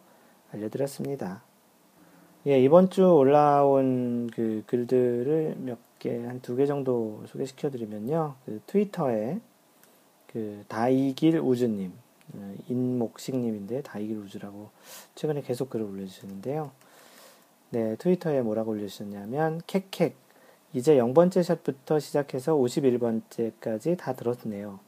[0.52, 1.42] 알려드렸습니다.
[2.46, 8.34] 예, 이번 주 올라온 그 글들을 몇 개, 한 두 개 정도 소개시켜 드리면요.
[8.44, 9.40] 그 트위터에
[10.30, 11.92] 그 다이길 우주님,
[12.34, 14.68] 어, 인목식님인데 다이길 우주라고
[15.14, 16.70] 최근에 계속 글을 올려주시는데요.
[17.70, 20.12] 네, 트위터에 뭐라고 올려주셨냐면, 캑캑,
[20.74, 24.80] 이제 0번째 샷부터 시작해서 51번째까지 다 들었네요.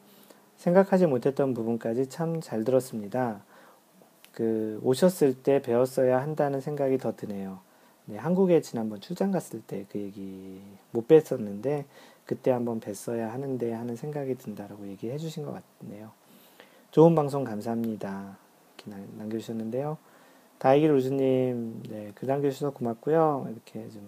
[0.58, 3.40] 생각하지 못했던 부분까지 참 잘 들었습니다.
[4.36, 7.60] 그 오셨을 때 배웠어야 한다는 생각이 더 드네요.
[8.04, 11.84] 네, 한국에 지난번 출장 갔을 때 그 얘기 못 뵀었는데
[12.26, 16.10] 그때 한번 뵀어야 하는데 하는 생각이 든다라고 얘기해 주신 것 같네요.
[16.90, 18.36] 좋은 방송 감사합니다.
[18.76, 19.96] 이렇게 남겨주셨는데요.
[20.58, 23.48] 다이길 우주님, 네, 글 남겨주셔서 고맙고요.
[23.50, 24.02] 이렇게 좀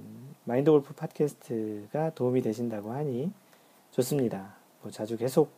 [0.44, 3.32] 마인드 골프 팟캐스트가 도움이 되신다고 하니
[3.92, 4.56] 좋습니다.
[4.82, 5.50] 뭐 자주 계속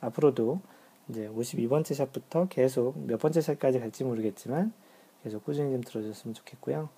[0.00, 0.60] 앞으로도
[1.08, 4.72] 이제 52번째 샷부터 계속 몇 번째 샷까지 갈지 모르겠지만
[5.22, 6.88] 계속 꾸준히 좀 들어줬으면 좋겠고요.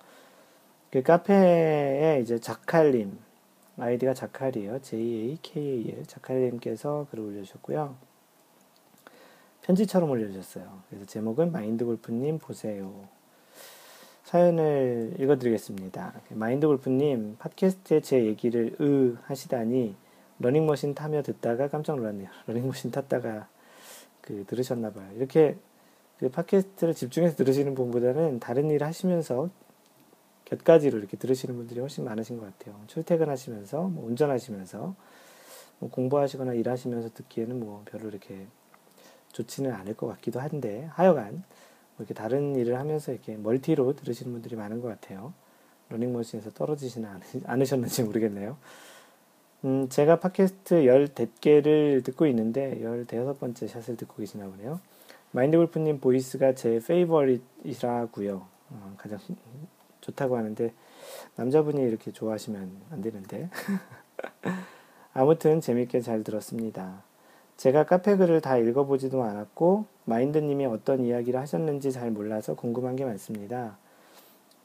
[0.91, 3.17] 그 카페에 이제 자칼님
[3.77, 4.81] 아이디가 자칼이에요.
[4.81, 7.95] J-A-K-A-L 자칼님께서 글을 올려주셨고요.
[9.61, 10.81] 편지처럼 올려주셨어요.
[10.89, 13.07] 그래서 제목은 마인드 골프님 보세요.
[14.23, 16.13] 사연을 읽어드리겠습니다.
[16.31, 19.95] 마인드 골프님 팟캐스트에 제 얘기를 으 하시다니
[20.39, 22.29] 러닝머신 타며 듣다가 깜짝 놀랐네요.
[22.47, 23.47] 러닝머신 탔다가
[24.27, 25.09] 그 들으셨나 봐요.
[25.15, 25.55] 이렇게
[26.19, 29.49] 그 팟캐스트를 집중해서 들으시는 분보다는 다른 일 하시면서
[30.43, 32.77] 곁가지로 이렇게 들으시는 분들이 훨씬 많으신 것 같아요.
[32.87, 34.95] 출퇴근하시면서, 뭐 운전하시면서,
[35.79, 38.47] 뭐 공부하시거나 일하시면서 듣기에는 뭐 별로 이렇게
[39.31, 41.43] 좋지는 않을 것 같기도 한데, 하여간 뭐
[41.99, 45.33] 이렇게 다른 일을 하면서 이렇게 멀티로 들으시는 분들이 많은 것 같아요.
[45.89, 47.09] 러닝머신에서 떨어지지는
[47.45, 48.57] 않으셨는지 모르겠네요.
[49.65, 54.79] 음, 제가 팟캐스트 열댓 개를 듣고 있는데 열대여섯 번째 샷을 듣고 계시나 보네요.
[55.31, 58.45] 마인드 골프님 voice가 제 favorite이라고요.
[58.69, 59.19] 어, 가장
[60.01, 60.73] 좋다고 하는데
[61.35, 63.49] 남자분이 이렇게 좋아하시면 안 되는데.
[65.13, 67.03] 아무튼 재밌게 잘 들었습니다.
[67.57, 73.77] 제가 카페 글을 다 읽어보지도 않았고 마인드님이 어떤 이야기를 하셨는지 잘 몰라서 궁금한 게 많습니다.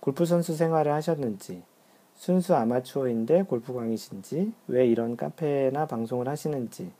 [0.00, 1.62] 골프 선수 생활을 하셨는지,
[2.22, 6.92] 순수 아마추어인데 골프광이신지, 왜 이런 카페나 방송을 하시는지,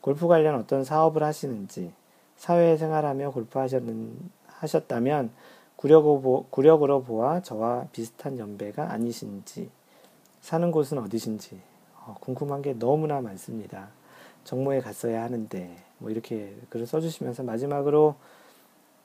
[0.00, 1.92] 골프 관련 어떤 사업을 하시는지,
[2.36, 5.30] 사회 생활하며 골프 하셨는, 하셨다면
[5.76, 9.70] 구력으로, 구력으로 보아 저와 비슷한 연배가 아니신지,
[10.40, 11.60] 사는 곳은 어디신지,
[12.04, 13.90] 어, 궁금한 게 너무나 많습니다.
[14.42, 18.16] 정모에 갔어야 하는데, 뭐 이렇게 글을 써주시면서 마지막으로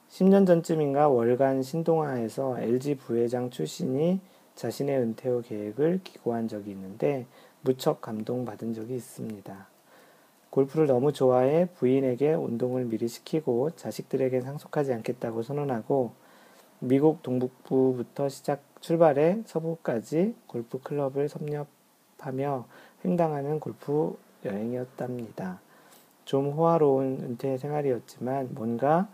[0.09, 4.19] 10년 전쯤인가 월간 신동아에서 LG 부회장 출신이
[4.59, 7.25] 자신의 은퇴 후 계획을 기고한 적이 있는데
[7.61, 9.67] 무척 감동받은 적이 있습니다.
[10.49, 16.11] 골프를 너무 좋아해 부인에게 운동을 미리 시키고 자식들에겐 상속하지 않겠다고 선언하고
[16.79, 22.65] 미국 동북부부터 시작 출발해 서부까지 골프 클럽을 섭렵하며
[23.05, 25.61] 횡당하는 골프 여행이었답니다.
[26.25, 29.07] 좀 호화로운 은퇴 생활이었지만 뭔가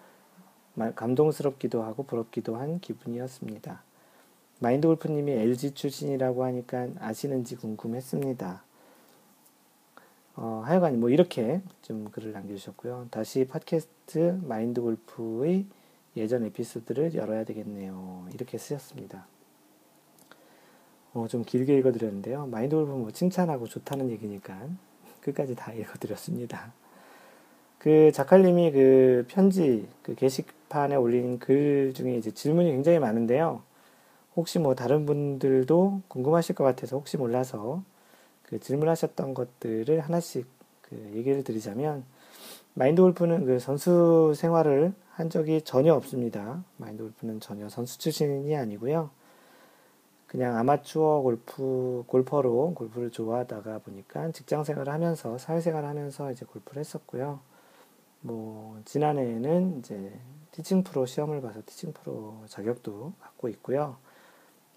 [0.95, 3.84] 감동스럽기도 하고 부럽기도 한 기분이었습니다.
[4.59, 8.63] 마인드 골프님이 LG 출신이라고 하니까 아시는지 궁금했습니다.
[10.37, 13.07] 어, 하여간 뭐 이렇게 좀 글을 남겨주셨고요.
[13.11, 15.65] 다시 팟캐스트 마인드 골프의
[16.17, 18.27] 예전 에피소드를 열어야 되겠네요.
[18.33, 19.27] 이렇게 쓰셨습니다.
[21.13, 22.47] 어, 좀 길게 읽어드렸는데요.
[22.47, 24.67] 마인드 골프 뭐 칭찬하고 좋다는 얘기니까
[25.21, 26.73] 끝까지 다 읽어드렸습니다.
[27.77, 33.61] 그 작가님이 그 편지 그 게시판에 올린 글 중에 이제 질문이 굉장히 많은데요.
[34.35, 37.83] 혹시 뭐 다른 분들도 궁금하실 것 같아서 혹시 몰라서
[38.43, 40.45] 그 질문하셨던 것들을 하나씩
[40.81, 42.03] 그 얘기를 드리자면
[42.73, 46.63] 마인드 골프는 그 선수 생활을 한 적이 전혀 없습니다.
[46.77, 49.09] 마인드 골프는 전혀 선수 출신이 아니고요.
[50.27, 56.81] 그냥 아마추어 골프 골퍼로 골프를 좋아하다가 보니까 직장 생활을 하면서 사회 생활을 하면서 이제 골프를
[56.81, 57.39] 했었고요.
[58.19, 60.19] 뭐 지난해에는 이제
[60.51, 63.95] 티칭 프로 시험을 봐서 티칭 프로 자격도 갖고 있고요.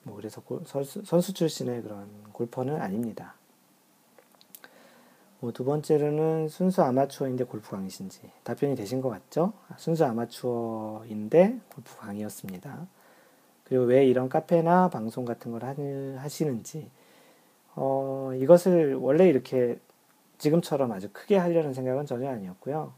[0.09, 3.35] 뭐 그래서 선수, 선수 출신의 그런 골퍼는 아닙니다.
[5.40, 9.53] 뭐 두 번째로는 순수 아마추어인데 골프 강의신지 답변이 되신 것 같죠?
[9.68, 12.88] 아, 순수 아마추어인데 골프 강의였습니다.
[13.64, 15.62] 그리고 왜 이런 카페나 방송 같은 걸
[16.18, 16.90] 하시는지
[17.77, 19.79] 어, 이것을 원래 이렇게
[20.38, 22.92] 지금처럼 아주 크게 하려는 생각은 전혀 아니었고요.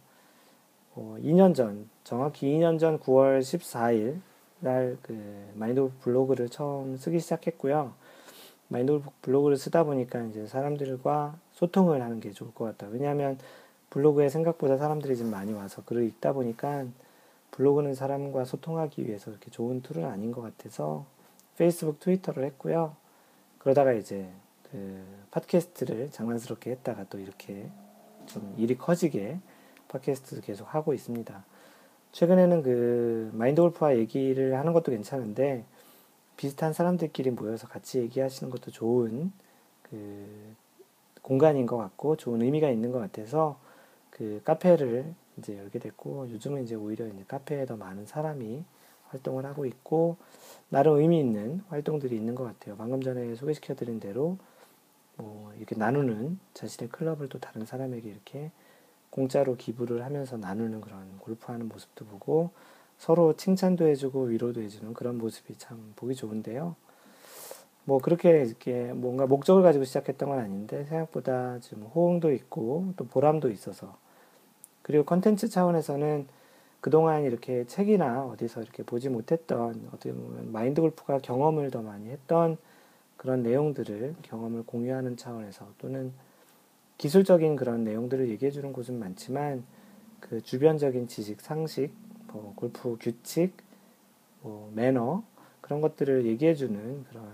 [0.95, 4.21] 어, 2년 전, 정확히 2년 전 9월 14일
[4.61, 7.93] 날 그 마인드 블로그를 처음 쓰기 시작했고요.
[8.69, 12.87] 마인드 블로그를 쓰다 보니까 이제 사람들과 소통을 하는 게 좋을 것 같다.
[12.91, 13.39] 왜냐하면
[13.91, 16.85] 블로그에 생각보다 사람들이 좀 많이 와서 글을 읽다 보니까
[17.51, 21.05] 블로그는 사람과 소통하기 위해서 그렇게 좋은 툴은 아닌 것 같아서
[21.57, 22.95] 페이스북, 트위터를 했고요.
[23.59, 24.29] 그러다가 이제
[24.71, 27.69] 그 팟캐스트를 장난스럽게 했다가 또 이렇게
[28.27, 29.41] 좀 일이 커지게
[29.89, 31.45] 팟캐스트도 계속 하고 있습니다.
[32.13, 35.65] 최근에는 그 마인드 골프와 얘기를 하는 것도 괜찮은데
[36.37, 39.33] 비슷한 사람들끼리 모여서 같이 얘기하시는 것도 좋은
[39.83, 40.55] 그
[41.23, 43.59] 공간인 것 같고 좋은 의미가 있는 것 같아서
[44.11, 48.65] 그 카페를 이제 열게 됐고 요즘은 이제 오히려 이제 카페에 더 많은 사람이
[49.09, 50.17] 활동을 하고 있고
[50.69, 52.77] 나름 의미 있는 활동들이 있는 것 같아요.
[52.77, 54.39] 방금 전에 소개시켜드린 대로
[55.17, 58.51] 뭐 이렇게 나누는 자신의 클럽을 또 다른 사람에게 이렇게
[59.11, 62.51] 공짜로 기부를 하면서 나누는 그런 골프하는 모습도 보고
[62.97, 66.77] 서로 칭찬도 해주고 위로도 해주는 그런 모습이 참 보기 좋은데요.
[67.85, 73.51] 뭐 그렇게 이렇게 뭔가 목적을 가지고 시작했던 건 아닌데 생각보다 좀 호응도 있고 또 보람도
[73.51, 73.97] 있어서
[74.83, 76.27] 그리고 컨텐츠 차원에서는
[76.81, 82.57] 그동안 이렇게 책이나 어디서 이렇게 보지 못했던 어떻게 보면 마인드 골프가 경험을 더 많이 했던
[83.17, 86.13] 그런 내용들을 경험을 공유하는 차원에서 또는
[87.01, 89.65] 기술적인 그런 내용들을 얘기해 주는 곳은 많지만
[90.21, 91.95] 그 주변적인 지식, 상식,
[92.31, 93.55] 뭐 골프 규칙,
[94.43, 95.23] 뭐 매너
[95.63, 97.25] 그런 것들을 얘기해 주는 그런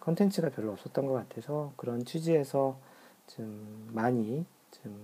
[0.00, 2.78] 컨텐츠가 별로 없었던 것 같아서 그런 취지에서
[3.26, 4.96] 좀 많이 좀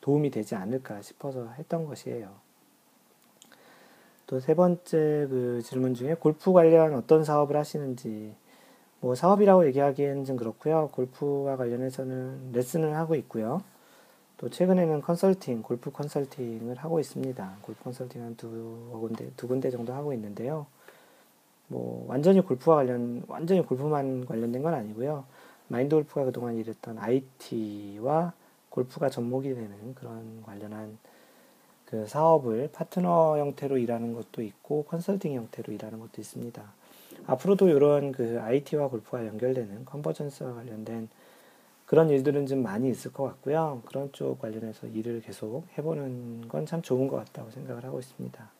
[0.00, 2.34] 도움이 되지 않을까 싶어서 했던 것이에요.
[4.26, 8.34] 또 세 번째 그 질문 중에 골프 관련 어떤 사업을 하시는지
[9.00, 10.90] 뭐 사업이라고 얘기하기에는 좀 그렇고요.
[10.92, 13.62] 골프와 관련해서는 레슨을 하고 있고요.
[14.36, 17.56] 또 최근에는 컨설팅, 골프 컨설팅을 하고 있습니다.
[17.62, 18.48] 골프 컨설팅 한두
[19.00, 20.66] 군데, 두 군데 정도 하고 있는데요.
[21.68, 25.24] 뭐, 완전히 골프와 관련, 완전히 골프만 관련된 건 아니고요.
[25.68, 28.32] 마인드 골프가 그동안 일했던 IT와
[28.70, 30.98] 골프가 접목이 되는 그런 관련한
[31.84, 36.79] 그 사업을 파트너 형태로 일하는 것도 있고, 컨설팅 형태로 일하는 것도 있습니다.
[37.30, 41.08] 앞으로도 이런 그 IT와 골프가 연결되는 컨버전스와 관련된
[41.86, 43.82] 그런 일들은 좀 많이 있을 것 같고요.
[43.86, 48.50] 그런 쪽 관련해서 일을 계속 해보는 건 참 좋은 것 같다고 생각을 하고 있습니다.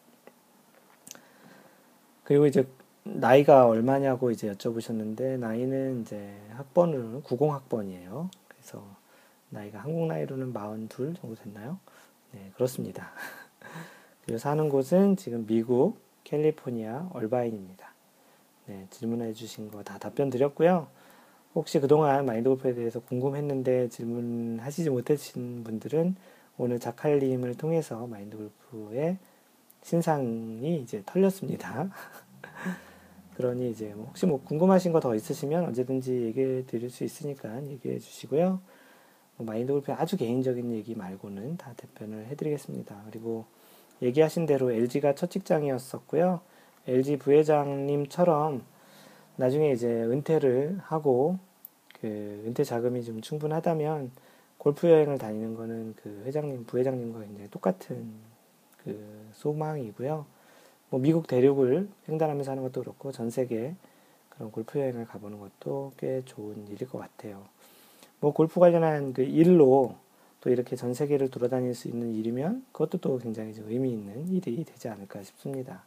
[2.24, 2.66] 그리고 이제
[3.02, 8.28] 나이가 얼마냐고 이제 여쭤보셨는데 나이는 이제 학번으로는 90학번이에요.
[8.46, 8.84] 그래서
[9.48, 11.78] 나이가 한국 나이로는 42 정도 됐나요?
[12.32, 13.10] 네, 그렇습니다.
[14.24, 17.89] 그리고 사는 곳은 지금 미국 캘리포니아 얼바인입니다.
[18.70, 20.86] 네, 질문해 주신 거 다 답변 드렸고요.
[21.56, 26.14] 혹시 그동안 마인드 골프에 대해서 궁금했는데 질문하시지 못하신 분들은
[26.56, 28.36] 오늘 자칼님을 통해서 마인드
[28.70, 29.18] 골프의
[29.82, 31.90] 신상이 이제 털렸습니다.
[33.36, 37.98] 그러니 이제 뭐 혹시 뭐 궁금하신 거 더 있으시면 언제든지 얘기해 드릴 수 있으니까 얘기해
[37.98, 38.60] 주시고요.
[39.36, 43.02] 뭐 마인드 골프의 아주 개인적인 얘기 말고는 다 답변을 해드리겠습니다.
[43.10, 43.46] 그리고
[44.02, 46.40] 얘기하신 대로 LG가 첫 직장이었었고요.
[46.86, 48.62] LG 부회장님처럼
[49.36, 51.38] 나중에 이제 은퇴를 하고
[52.00, 54.10] 그 은퇴 자금이 좀 충분하다면
[54.58, 58.12] 골프 여행을 다니는 거는 그 회장님, 부회장님과 굉장히 똑같은
[58.84, 60.26] 그 소망이고요.
[60.90, 63.74] 뭐 미국 대륙을 횡단하면서 하는 것도 그렇고 전 세계
[64.28, 67.44] 그런 골프 여행을 가보는 것도 꽤 좋은 일일 것 같아요.
[68.20, 69.96] 뭐 골프 관련한 그 일로
[70.40, 74.64] 또 이렇게 전 세계를 돌아다닐 수 있는 일이면 그것도 또 굉장히 좀 의미 있는 일이
[74.64, 75.84] 되지 않을까 싶습니다.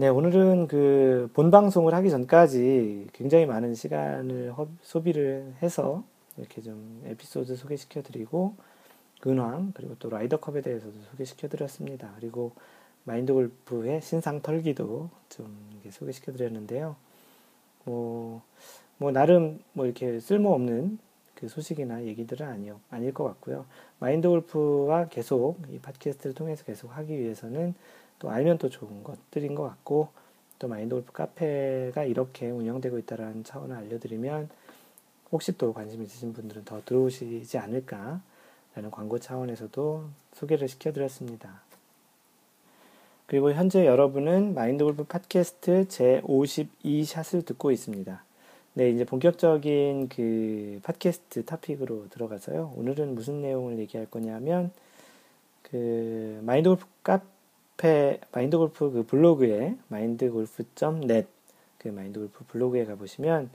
[0.00, 6.04] 네, 오늘은 그 본방송을 하기 전까지 굉장히 많은 시간을 허, 소비를 해서
[6.36, 8.54] 이렇게 좀 에피소드 소개시켜 드리고
[9.20, 12.12] 근황 그리고 또 라이더컵에 대해서도 소개시켜 드렸습니다.
[12.14, 12.52] 그리고
[13.02, 15.52] 마인드 골프의 신상 털기도 좀
[15.90, 16.94] 소개시켜 드렸는데요.
[17.82, 18.42] 뭐,
[18.98, 21.00] 뭐 나름 뭐 이렇게 쓸모없는
[21.34, 23.66] 그 소식이나 얘기들은 아니요, 아닐 것 같고요.
[23.98, 27.74] 마인드 골프와 계속 이 팟캐스트를 통해서 계속 하기 위해서는
[28.18, 30.08] 또 알면 또 좋은 것들인 것 같고
[30.58, 34.48] 또 마인드 골프 카페가 이렇게 운영되고 있다는 차원을 알려드리면
[35.30, 38.20] 혹시 또 관심 있으신 분들은 더 들어오시지 않을까라는
[38.90, 40.04] 광고 차원에서도
[40.34, 41.60] 소개를 시켜드렸습니다.
[43.26, 48.24] 그리고 현재 여러분은 마인드 골프 팟캐스트 제 52샷을 듣고 있습니다.
[48.72, 52.72] 네, 이제 본격적인 그 팟캐스트 토픽으로 들어가서요.
[52.76, 54.72] 오늘은 무슨 내용을 얘기할 거냐면
[55.62, 57.37] 그 마인드 골프 카페
[58.32, 61.28] 마인드 골프 그 블로그에 마인드골프.net
[61.78, 63.50] 그 마인드 골프 블로그에 가 보시면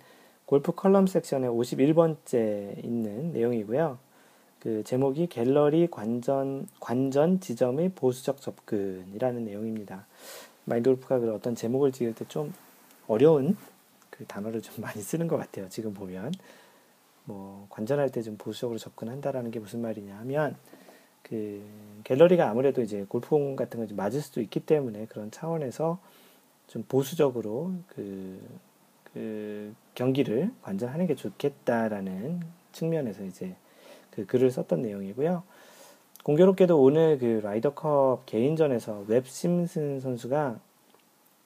[0.45, 3.97] 골프 컬럼 섹션에 51번째 있는 내용이고요.
[4.59, 10.05] 그 제목이 갤러리 관전, 관전 지점의 보수적 접근이라는 내용입니다.
[10.65, 12.53] 마인드 골프가 그 어떤 제목을 지을 때 좀
[13.07, 13.57] 어려운
[14.09, 15.67] 그 단어를 좀 많이 쓰는 것 같아요.
[15.69, 16.31] 지금 보면.
[17.25, 20.55] 뭐, 관전할 때 좀 보수적으로 접근한다라는 게 무슨 말이냐 하면,
[21.23, 21.63] 그,
[22.03, 25.99] 갤러리가 아무래도 이제 골프공 같은 거좀 맞을 수도 있기 때문에 그런 차원에서
[26.67, 28.39] 좀 보수적으로 그,
[29.13, 33.55] 그 경기를 관전하는 게 좋겠다라는 측면에서 이제
[34.11, 35.43] 그 글을 썼던 내용이고요.
[36.23, 40.59] 공교롭게도 오늘 그 라이더컵 개인전에서 웹 심슨 선수가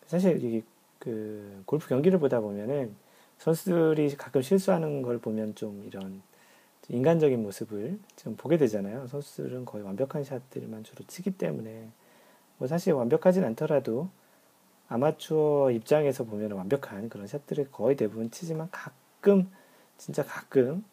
[0.05, 0.63] 사실 이게
[0.99, 2.95] 그 골프 경기를 보다 보면은
[3.39, 6.21] 선수들이 가끔 실수하는 걸 보면 좀 이런
[6.89, 9.08] 인간적인 모습을 좀 보게 되잖아요.
[9.08, 11.89] 선수들은 거의 완벽한 샷들만 주로 치기 때문에
[12.58, 14.10] 뭐 사실 완벽하진 않더라도
[14.89, 19.50] 아마추어 입장에서 보면 완벽한 그런 샷들을 거의 대부분 치지만 가끔
[19.97, 20.84] 진짜 가끔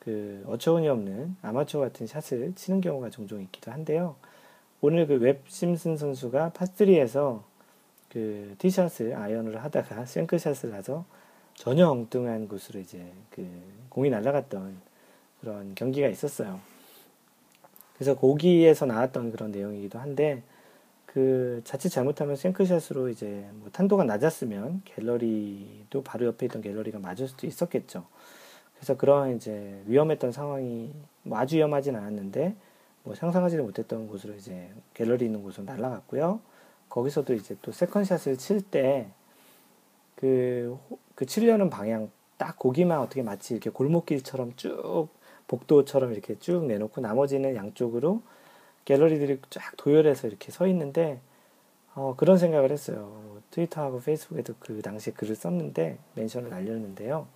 [0.00, 4.16] 그 어처구니 없는 아마추어 같은 샷을 치는 경우가 종종 있기도 한데요.
[4.80, 7.44] 오늘 그 웹 심슨 선수가 파스리에서
[8.10, 11.04] 그 티샷을 아이언을 하다가 생크샷을 해서
[11.54, 13.46] 전혀 엉뚱한 곳으로 이제 그
[13.88, 14.87] 공이 날아갔던
[15.40, 16.60] 그런 경기가 있었어요.
[17.94, 20.42] 그래서 거기에서 나왔던 그런 내용이기도 한데
[21.06, 27.46] 그 자칫 잘못하면 생크샷으로 이제 뭐 탄도가 낮았으면 갤러리도 바로 옆에 있던 갤러리가 맞을 수도
[27.46, 28.04] 있었겠죠.
[28.76, 32.54] 그래서 그런 이제 위험했던 상황이 뭐 아주 위험하진 않았는데
[33.02, 36.40] 뭐 상상하지도 못했던 곳으로 이제 갤러리 있는 곳으로 날아갔고요.
[36.88, 39.08] 거기서도 이제 또 세컨샷을 칠 때
[40.14, 40.78] 그,
[41.14, 45.08] 그 치려는 방향 딱 거기만 어떻게 마치 이렇게 골목길처럼 쭉
[45.48, 48.22] 복도처럼 이렇게 쭉 내놓고 나머지는 양쪽으로
[48.84, 51.20] 갤러리들이 쫙 도열해서 이렇게 서 있는데
[51.94, 53.40] 어, 그런 생각을 했어요.
[53.50, 57.26] 트위터하고 페이스북에도 그 당시에 글을 썼는데 멘션을 날렸는데요.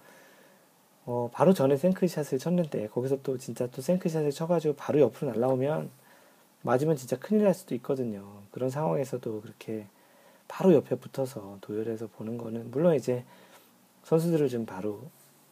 [1.05, 5.91] 어, 바로 전에 생크샷을 쳤는데 거기서 또 진짜 또 생크샷을 쳐가지고 바로 옆으로 날라오면
[6.63, 8.25] 맞으면 진짜 큰일 날 수도 있거든요.
[8.53, 9.87] 그런 상황에서도 그렇게
[10.47, 13.25] 바로 옆에 붙어서 도열해서 보는 거는 물론 이제
[14.05, 15.01] 선수들을 좀 바로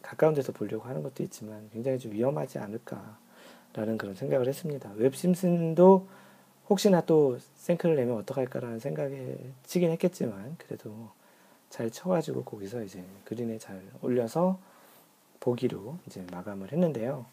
[0.03, 4.91] 가까운 데서 보려고 하는 것도 있지만 굉장히 좀 위험하지 않을까라는 그런 생각을 했습니다.
[4.97, 6.07] 웹 심슨도
[6.69, 11.11] 혹시나 또 생크를 내면 어떡할까라는 생각에 치긴 했겠지만 그래도
[11.69, 14.59] 잘 쳐가지고 거기서 이제 그린에 잘 올려서
[15.41, 17.27] 보기로 이제 마감을 했는데요.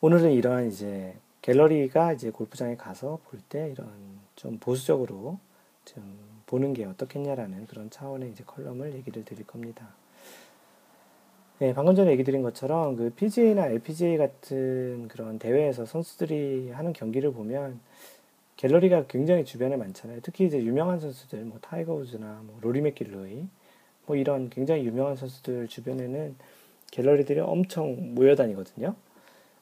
[0.00, 3.88] 오늘은 이러한 이제 갤러리가 이제 골프장에 가서 볼 때 이런
[4.36, 5.38] 좀 보수적으로
[5.84, 6.02] 좀
[6.46, 9.88] 보는 게 어떻겠냐라는 그런 차원의 이제 컬럼을 얘기를 드릴 겁니다.
[11.62, 17.32] 네, 방금 전에 얘기 드린 것처럼 그 PGA나 LPGA 같은 그런 대회에서 선수들이 하는 경기를
[17.32, 17.78] 보면
[18.56, 20.18] 갤러리가 굉장히 주변에 많잖아요.
[20.24, 23.46] 특히 이제 유명한 선수들, 뭐 타이거 우즈나 뭐 로리 매킬로이,
[24.06, 26.34] 뭐 이런 굉장히 유명한 선수들 주변에는
[26.90, 28.96] 갤러리들이 엄청 모여다니거든요.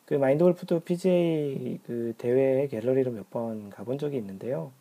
[0.07, 4.73] 그 마인드 골프도 PGA 그 대회 갤러리로 몇 번 가본 적이 있는데요.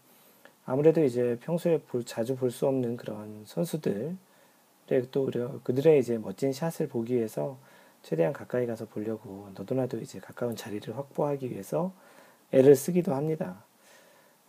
[0.65, 4.15] 아무래도 이제 평소에 볼, 자주 볼 수 없는 그런 선수들,
[5.11, 5.29] 또
[5.63, 7.57] 그들의 이제 멋진 샷을 보기 위해서
[8.01, 11.91] 최대한 가까이 가서 보려고 너도나도 이제 가까운 자리를 확보하기 위해서
[12.51, 13.63] 애를 쓰기도 합니다.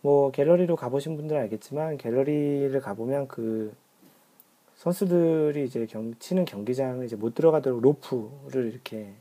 [0.01, 3.73] 뭐 갤러리로 가보신 분들은 알겠지만 갤러리를 가보면 그
[4.75, 9.13] 선수들이 이제 경, 치는 경기장을 이제 못 들어가도록 로프를 이렇게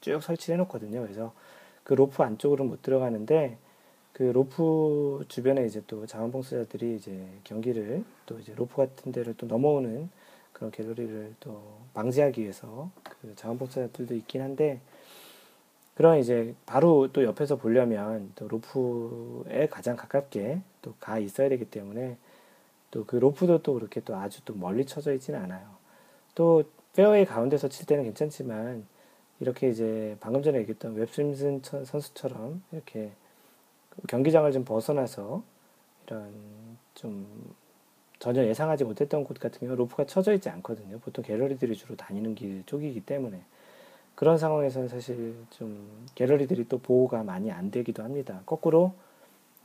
[0.00, 1.02] 쭉 설치해 놓거든요.
[1.02, 1.32] 그래서
[1.82, 3.58] 그 로프 안쪽으로 못 들어가는데
[4.12, 10.08] 그 로프 주변에 이제 또 자원봉사자들이 이제 경기를 또 이제 로프 같은 데를 또 넘어오는
[10.52, 11.62] 그런 갤러리를 또
[11.94, 12.90] 방지하기 위해서
[13.20, 14.80] 그 자원봉사자들도 있긴 한데
[15.94, 22.16] 그런 이제 바로 또 옆에서 보려면 또 로프에 가장 가깝게 또 가 있어야 되기 때문에
[22.90, 25.66] 또 그 로프도 또 그렇게 또 아주 또 멀리 쳐져 있지는 않아요.
[26.34, 28.86] 또 페어웨이 가운데서 칠 때는 괜찮지만
[29.40, 33.10] 이렇게 이제 방금 전에 얘기했던 웹심슨 선수처럼 이렇게
[34.08, 35.42] 경기장을 좀 벗어나서
[36.06, 36.32] 이런
[36.94, 37.54] 좀
[38.20, 41.00] 전혀 예상하지 못했던 곳 같은 경우 로프가 쳐져 있지 않거든요.
[41.00, 43.40] 보통 갤러리들이 주로 다니는 길 쪽이기 때문에
[44.14, 48.42] 그런 상황에서는 사실 좀 갤러리들이 또 보호가 많이 안 되기도 합니다.
[48.46, 48.92] 거꾸로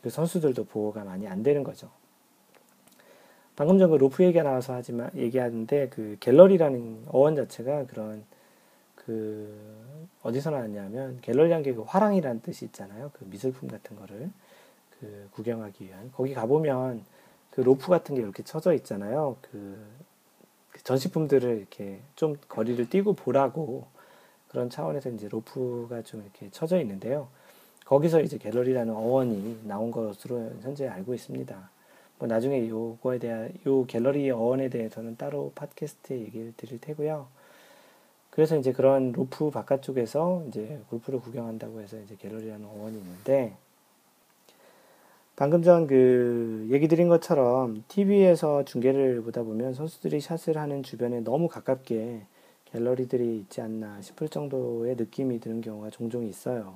[0.01, 1.89] 그 선수들도 보호가 많이 안 되는 거죠.
[3.58, 8.24] 방금 전 그 로프 얘기가 나와서 하나만 얘기하는데 그 갤러리라는 어원 자체가 그런
[8.95, 9.53] 그
[10.24, 13.12] 어디서 나왔냐면 갤러리란 게 그 화랑이라는 뜻이 있잖아요.
[13.14, 14.30] 그 미술품 같은 거를
[14.99, 17.03] 그 구경하기 위한 거기 가보면
[17.56, 19.38] 그 로프 같은 게 이렇게 쳐져 있잖아요.
[19.41, 19.78] 그,
[20.72, 23.88] 그 전시품들을 이렇게 좀 거리를 띄고 보라고
[24.49, 27.30] 그런 차원에서 이제 로프가 좀 이렇게 쳐져 있는데요.
[27.86, 31.70] 거기서 이제 갤러리라는 어원이 나온 것으로 현재 알고 있습니다.
[32.20, 37.28] 뭐 나중에 요거에 대한 요 갤러리 어원에 대해서는 따로 팟캐스트에 얘기를 드릴 테고요.
[38.32, 43.56] 그래서 이제 그런 로프 바깥쪽에서 이제 골프를 구경한다고 해서 이제 갤러리라는 어원이 있는데
[45.36, 51.48] 방금 전 그 얘기 드린 것처럼 TV에서 중계를 보다 보면 선수들이 샷을 하는 주변에 너무
[51.50, 52.22] 가깝게
[52.72, 56.76] 갤러리들이 있지 않나 싶을 정도의 느낌이 드는 경우가 종종 있어요.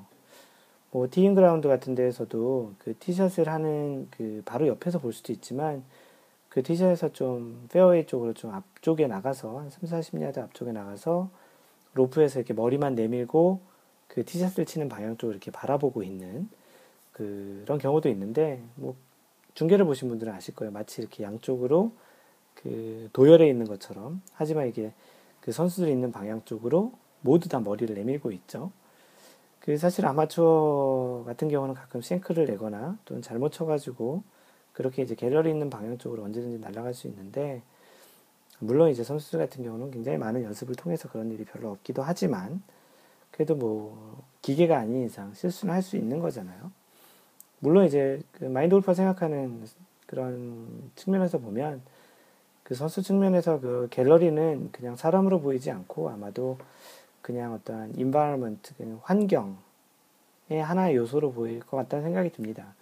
[0.92, 5.84] 뭐 티잉 그라운드 같은 데에서도 그 티샷을 하는 그 바로 옆에서 볼 수도 있지만
[6.50, 11.30] 그 티샷에서 좀 페어웨이 쪽으로 좀 앞쪽에 나가서 한 3, 40야드 앞쪽에 나가서
[11.94, 13.62] 로프에서 이렇게 머리만 내밀고
[14.08, 16.50] 그 티샷을 치는 방향 쪽을 이렇게 바라보고 있는
[17.20, 18.96] 그런 경우도 있는데 뭐
[19.54, 20.72] 중계를 보신 분들은 아실 거예요.
[20.72, 21.92] 마치 이렇게 양쪽으로
[22.56, 24.94] 그 도열해 있는 것처럼 하지만 이게
[25.42, 28.72] 그 선수들이 있는 방향 쪽으로 모두 다 머리를 내밀고 있죠.
[29.60, 34.24] 그 사실 아마추어 같은 경우는 가끔 싱크를 내거나 또는 잘못 쳐가지고
[34.72, 37.62] 그렇게 이제 갤러리 있는 방향 쪽으로 언제든지 날아갈 수 있는데
[38.60, 42.64] 물론 이제 선수들 같은 경우는 굉장히 많은 연습을 통해서 그런 일이 별로 없기도 하지만
[43.32, 46.72] 그래도 뭐 기계가 아닌 이상 실수는 할 수 있는 거잖아요.
[47.60, 49.66] 물론 이제 그 마인드 골퍼 생각하는
[50.06, 51.82] 그런 측면에서 보면
[52.64, 56.58] 그 선수 측면에서 그 갤러리는 그냥 사람으로 보이지 않고 아마도
[57.22, 57.60] 그냥
[57.98, 59.58] environment, 그 환경의
[60.62, 62.74] 하나의 요소로 보일 것 같다는 생각이 듭니다.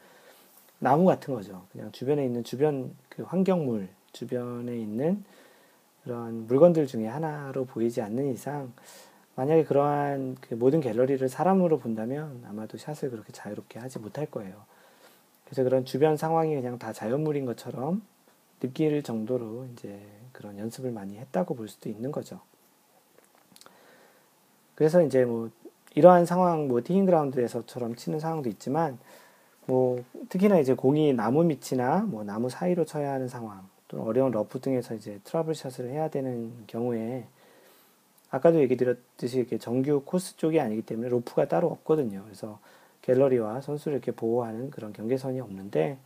[0.79, 1.63] 나무 같은 거죠.
[1.71, 5.23] 그냥 주변에 있는 주변 그 환경물, 주변에 있는
[6.03, 8.71] 그런 물건들 중에 하나로 보이지 않는 이상
[9.37, 14.55] 만약에 그러한 그 모든 갤러리를 사람으로 본다면 아마도 샷을 그렇게 자유롭게 하지 못할 거예요.
[15.45, 18.01] 그래서 그런 주변 상황이 그냥 다 자연물인 것처럼
[18.59, 22.39] 느낄 정도로 이제 그런 연습을 많이 했다고 볼 수도 있는 거죠.
[24.73, 25.51] 그래서 이제 뭐
[25.93, 28.97] 이러한 상황, 뭐 티잉 그라운드에서처럼 치는 상황도 있지만
[29.67, 34.61] 뭐 특히나 이제 공이 나무 밑이나 뭐 나무 사이로 쳐야 하는 상황, 또 어려운 러프
[34.61, 37.27] 등에서 이제 트러블 샷을 해야 되는 경우에
[38.29, 42.23] 아까도 얘기 드렸듯이 이렇게 정규 코스 쪽이 아니기 때문에 로프가 따로 없거든요.
[42.25, 42.59] 그래서
[43.01, 45.97] 갤러리와 선수를 이렇게 보호하는 그런 경계선이 없는데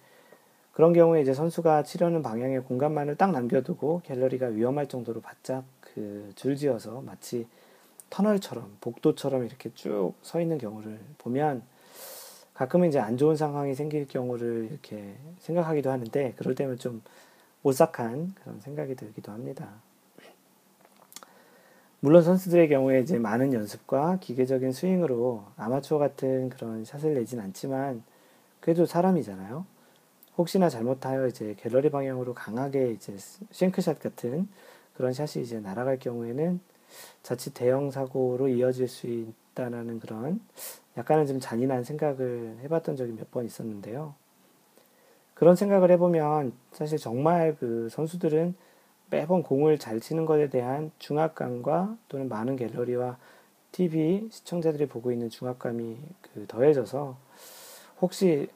[0.74, 7.02] 그런 경우에 이제 선수가 치려는 방향의 공간만을 딱 남겨두고 갤러리가 위험할 정도로 바짝 그 줄지어서
[7.02, 7.48] 마치
[8.10, 11.64] 터널처럼 복도처럼 이렇게 쭉 서 있는 경우를 보면
[12.54, 17.02] 가끔은 이제 안 좋은 상황이 생길 경우를 이렇게 생각하기도 하는데 그럴 때면 좀
[17.64, 19.70] 오싹한 그런 생각이 들기도 합니다.
[22.04, 28.04] 물론 선수들의 경우에 이제 많은 연습과 기계적인 스윙으로 아마추어 같은 그런 샷을 내진 않지만
[28.60, 29.66] 그래도 사람이잖아요.
[30.38, 33.16] 혹시나 잘못하여 이제 갤러리 방향으로 강하게 이제
[33.52, 34.48] 싱크샷 같은
[34.96, 36.60] 그런 샷이 이제 날아갈 경우에는
[37.22, 40.42] 자칫 대형 사고로 이어질 수 있다라는 그런
[40.98, 44.16] 약간은 좀 잔인한 생각을 해봤던 적이 몇 번 있었는데요.
[45.36, 48.56] 그런 생각을 해보면 사실 정말 그 선수들은
[49.12, 53.18] 매번 공을 잘 치는 것에 대한 중압감과 또는 많은 갤러리와
[53.74, 57.18] TV 시청자들이 보고 있는 중압감이 그 더해져서
[58.00, 58.48] 혹시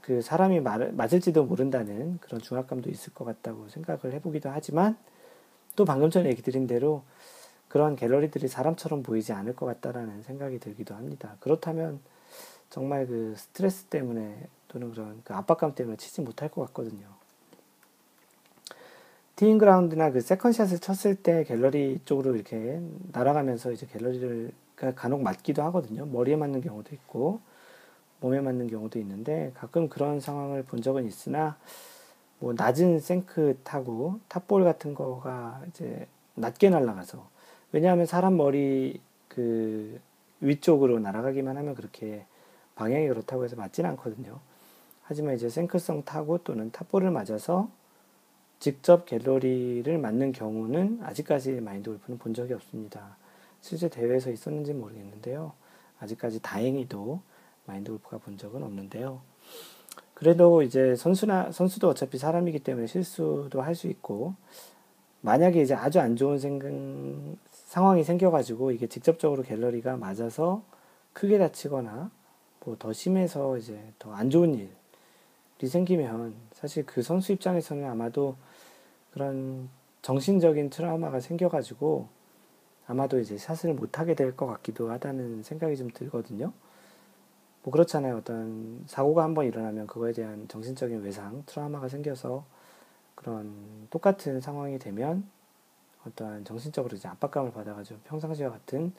[0.00, 4.96] 그 사람이 말, 맞을지도 모른다는 그런 중압감도 있을 것 같다고 생각을 해보기도 하지만
[5.74, 7.02] 또 방금 전에 얘기 드린 대로
[7.68, 11.36] 그런 갤러리들이 사람처럼 보이지 않을 것 같다라는 생각이 들기도 합니다.
[11.40, 11.98] 그렇다면
[12.70, 17.23] 정말 그 스트레스 때문에 또는 그런 그 압박감 때문에 치지 못할 것 같거든요.
[19.36, 22.80] 티잉그라운드나 그 세컨샷을 쳤을 때 갤러리 쪽으로 이렇게
[23.12, 24.52] 날아가면서 이제 갤러리를
[24.94, 26.06] 간혹 맞기도 하거든요.
[26.06, 27.40] 머리에 맞는 경우도 있고
[28.20, 31.56] 몸에 맞는 경우도 있는데 가끔 그런 상황을 본 적은 있으나
[32.38, 37.28] 뭐 낮은 생크 타고 탑볼 같은 거가 이제 낮게 날아가서
[37.72, 40.00] 왜냐하면 사람 머리 그
[40.40, 42.24] 위쪽으로 날아가기만 하면 그렇게
[42.76, 44.38] 방향이 그렇다고 해서 맞지는 않거든요.
[45.02, 47.68] 하지만 이제 생크성 타고 또는 탑볼을 맞아서
[48.64, 53.18] 직접 갤러리를 맞는 경우는 아직까지 마인드 골프는 본 적이 없습니다.
[53.60, 55.52] 실제 대회에서 있었는지 모르겠는데요.
[56.00, 57.20] 아직까지 다행히도
[57.66, 59.20] 마인드 골프가 본 적은 없는데요.
[60.14, 64.32] 그래도 이제 선수나 선수도 어차피 사람이기 때문에 실수도 할 수 있고
[65.20, 66.70] 만약에 이제 아주 안 좋은 생각,
[67.50, 70.62] 상황이 생겨가지고 이게 직접적으로 갤러리가 맞아서
[71.12, 72.10] 크게 다치거나
[72.64, 74.70] 뭐 더 심해서 이제 더 안 좋은 일이
[75.68, 78.36] 생기면 사실 그 선수 입장에서는 아마도
[79.14, 79.68] 그런
[80.02, 82.08] 정신적인 트라우마가 생겨가지고
[82.86, 86.52] 아마도 이제 샷을 못하게 될 것 같기도 하다는 생각이 좀 들거든요.
[87.62, 88.16] 뭐 그렇잖아요.
[88.16, 92.44] 어떤 사고가 한번 일어나면 그거에 대한 정신적인 외상, 트라우마가 생겨서
[93.14, 95.24] 그런 똑같은 상황이 되면
[96.06, 98.92] 어떠한 정신적으로 이제 압박감을 받아가지고 평상시와 같은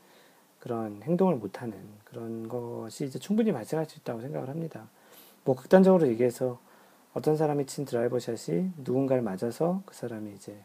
[0.59, 4.88] 그런 행동을 못하는 그런 것이 이제 충분히 발생할 수 있다고 생각을 합니다.
[5.43, 6.57] 뭐 극단적으로 얘기해서
[7.16, 10.55] 어떤 사람이 친 드라이버 샷이 누군가를 맞아서 그 사람이 이제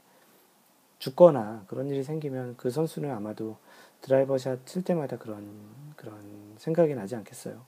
[0.98, 3.56] 죽거나 그런 일이 생기면 그 선수는 아마도
[4.02, 5.48] 드라이버 샷 칠 때마다 그런
[5.96, 6.20] 그런
[6.58, 7.62] 생각이 나지 않겠어요.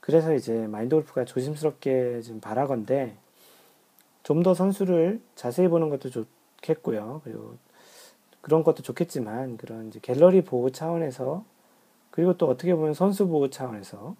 [0.00, 3.16] 그래서 이제 마인드 골프가 조심스럽게 좀 바라건데
[4.22, 7.22] 좀 더 선수를 자세히 보는 것도 좋겠고요.
[7.24, 7.56] 그리고
[8.42, 11.44] 그런 것도 좋겠지만 그런 이제 갤러리 보호 차원에서
[12.10, 14.14] 그리고 또 어떻게 보면 선수 보호 차원에서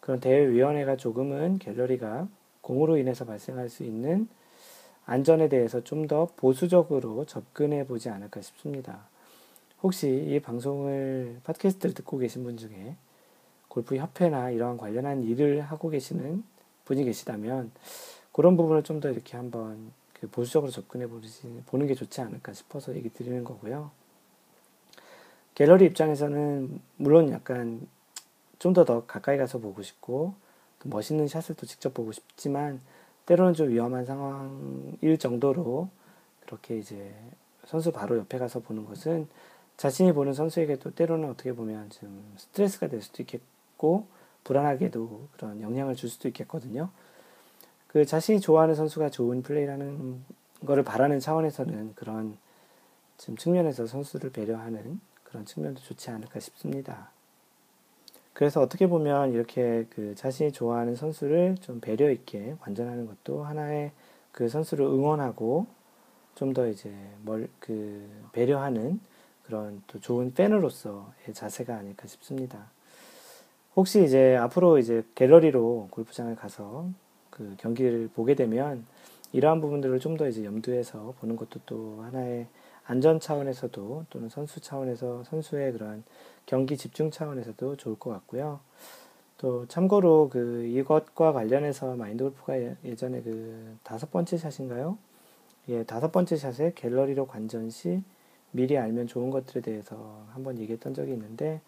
[0.00, 2.28] 그런 대회위원회가 조금은 갤러리가
[2.64, 4.26] 공으로 인해서 발생할 수 있는
[5.06, 9.06] 안전에 대해서 좀 더 보수적으로 접근해 보지 않을까 싶습니다.
[9.82, 12.96] 혹시 이 방송을 팟캐스트를 듣고 계신 분 중에
[13.68, 16.42] 골프 협회나 이러한 관련한 일을 하고 계시는
[16.86, 17.70] 분이 계시다면
[18.32, 21.06] 그런 부분을 좀 더 이렇게 한번 그 보수적으로 접근해
[21.66, 23.90] 보는 게 좋지 않을까 싶어서 얘기 드리는 거고요.
[25.54, 27.86] 갤러리 입장에서는 물론 약간
[28.58, 30.34] 좀 더 더 가까이 가서 보고 싶고
[30.84, 32.80] 멋있는 샷을 또 직접 보고 싶지만
[33.26, 35.88] 때로는 좀 위험한 상황일 정도로
[36.40, 37.14] 그렇게 이제
[37.66, 39.28] 선수 바로 옆에 가서 보는 것은
[39.76, 44.06] 자신이 보는 선수에게도 때로는 어떻게 보면 좀 스트레스가 될 수도 있겠고
[44.44, 46.90] 불안하게도 그런 영향을 줄 수도 있겠거든요.
[47.88, 50.24] 그 자신이 좋아하는 선수가 좋은 플레이라는
[50.66, 52.36] 거를 바라는 차원에서는 그런
[53.16, 57.13] 지금 측면에서 선수를 배려하는 그런 측면도 좋지 않을까 싶습니다.
[58.34, 63.92] 그래서 어떻게 보면 이렇게 그 자신이 좋아하는 선수를 좀 배려 있게 관전하는 것도 하나의
[64.32, 65.66] 그 선수를 응원하고
[66.34, 69.00] 좀 더 이제 뭘그 배려하는
[69.46, 72.66] 그런 또 좋은 팬으로서의 자세가 아닐까 싶습니다.
[73.76, 76.88] 혹시 이제 앞으로 이제 갤러리로 골프장을 가서
[77.30, 78.84] 그 경기를 보게 되면
[79.32, 82.46] 이러한 부분들을 좀 더 이제 염두에서 보는 것도 또 하나의
[82.86, 86.04] 안전 차원에서도 또는 선수 차원에서 선수의 그런
[86.46, 88.60] 경기 집중 차원에서도 좋을 것 같고요.
[89.38, 94.98] 또 참고로 그 이것과 관련해서 마인드 골프가 예, 예전에 그 다섯 번째 샷인가요?
[95.68, 98.02] 예, 다섯 번째 샷에 갤러리로 관전 시
[98.52, 101.60] 미리 알면 좋은 것들에 대해서 한번 얘기했던 적이 있는데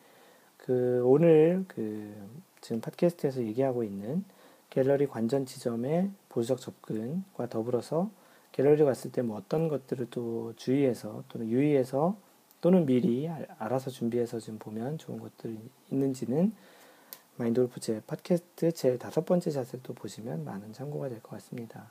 [0.59, 2.15] 그 오늘 그
[2.61, 4.25] 지금 팟캐스트에서 얘기하고 있는
[4.71, 8.11] 갤러리 관전 지점의 보수적 접근과 더불어서
[8.57, 12.17] 갤러리 갔을 때 뭐 어떤 것들을 또 주의해서 또는 유의해서
[12.63, 13.29] 또는 미리
[13.59, 15.59] 알아서 준비해서 좀 보면 좋은 것들이
[15.91, 16.55] 있는지는
[17.37, 21.91] 마인드 골프 제 팟캐스트 제 다섯 번째 샷을 또 보시면 많은 참고가 될 것 같습니다.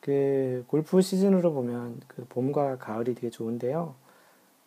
[0.00, 3.96] 그 골프 시즌으로 보면 그 봄과 가을이 되게 좋은데요.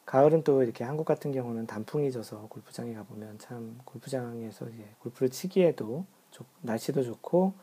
[0.06, 6.06] 가을은 또 이렇게 한국 같은 경우는 단풍이 져서 골프장에 가보면 참 골프장에서 이제 골프를 치기에도
[6.32, 7.54] 좋, 날씨도 좋고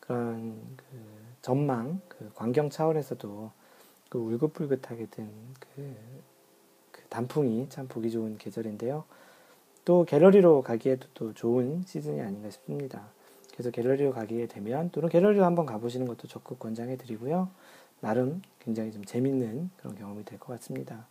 [0.00, 0.84] 그런 그
[1.44, 3.50] 전망, 그 광경 차원에서도
[4.08, 5.96] 그 울긋불긋하게 된그
[6.90, 9.04] 그 단풍이 참 보기 좋은 계절인데요.
[9.84, 13.10] 또 갤러리로 가기에도 또 좋은 시즌이 아닌가 싶습니다.
[13.52, 17.50] 그래서 갤러리로 가게 되면 또는 갤러리로 한번 가보시는 것도 적극 권장해 드리고요.
[18.00, 21.06] 나름 굉장히 좀 재밌는 그런 경험이 될 것 같습니다.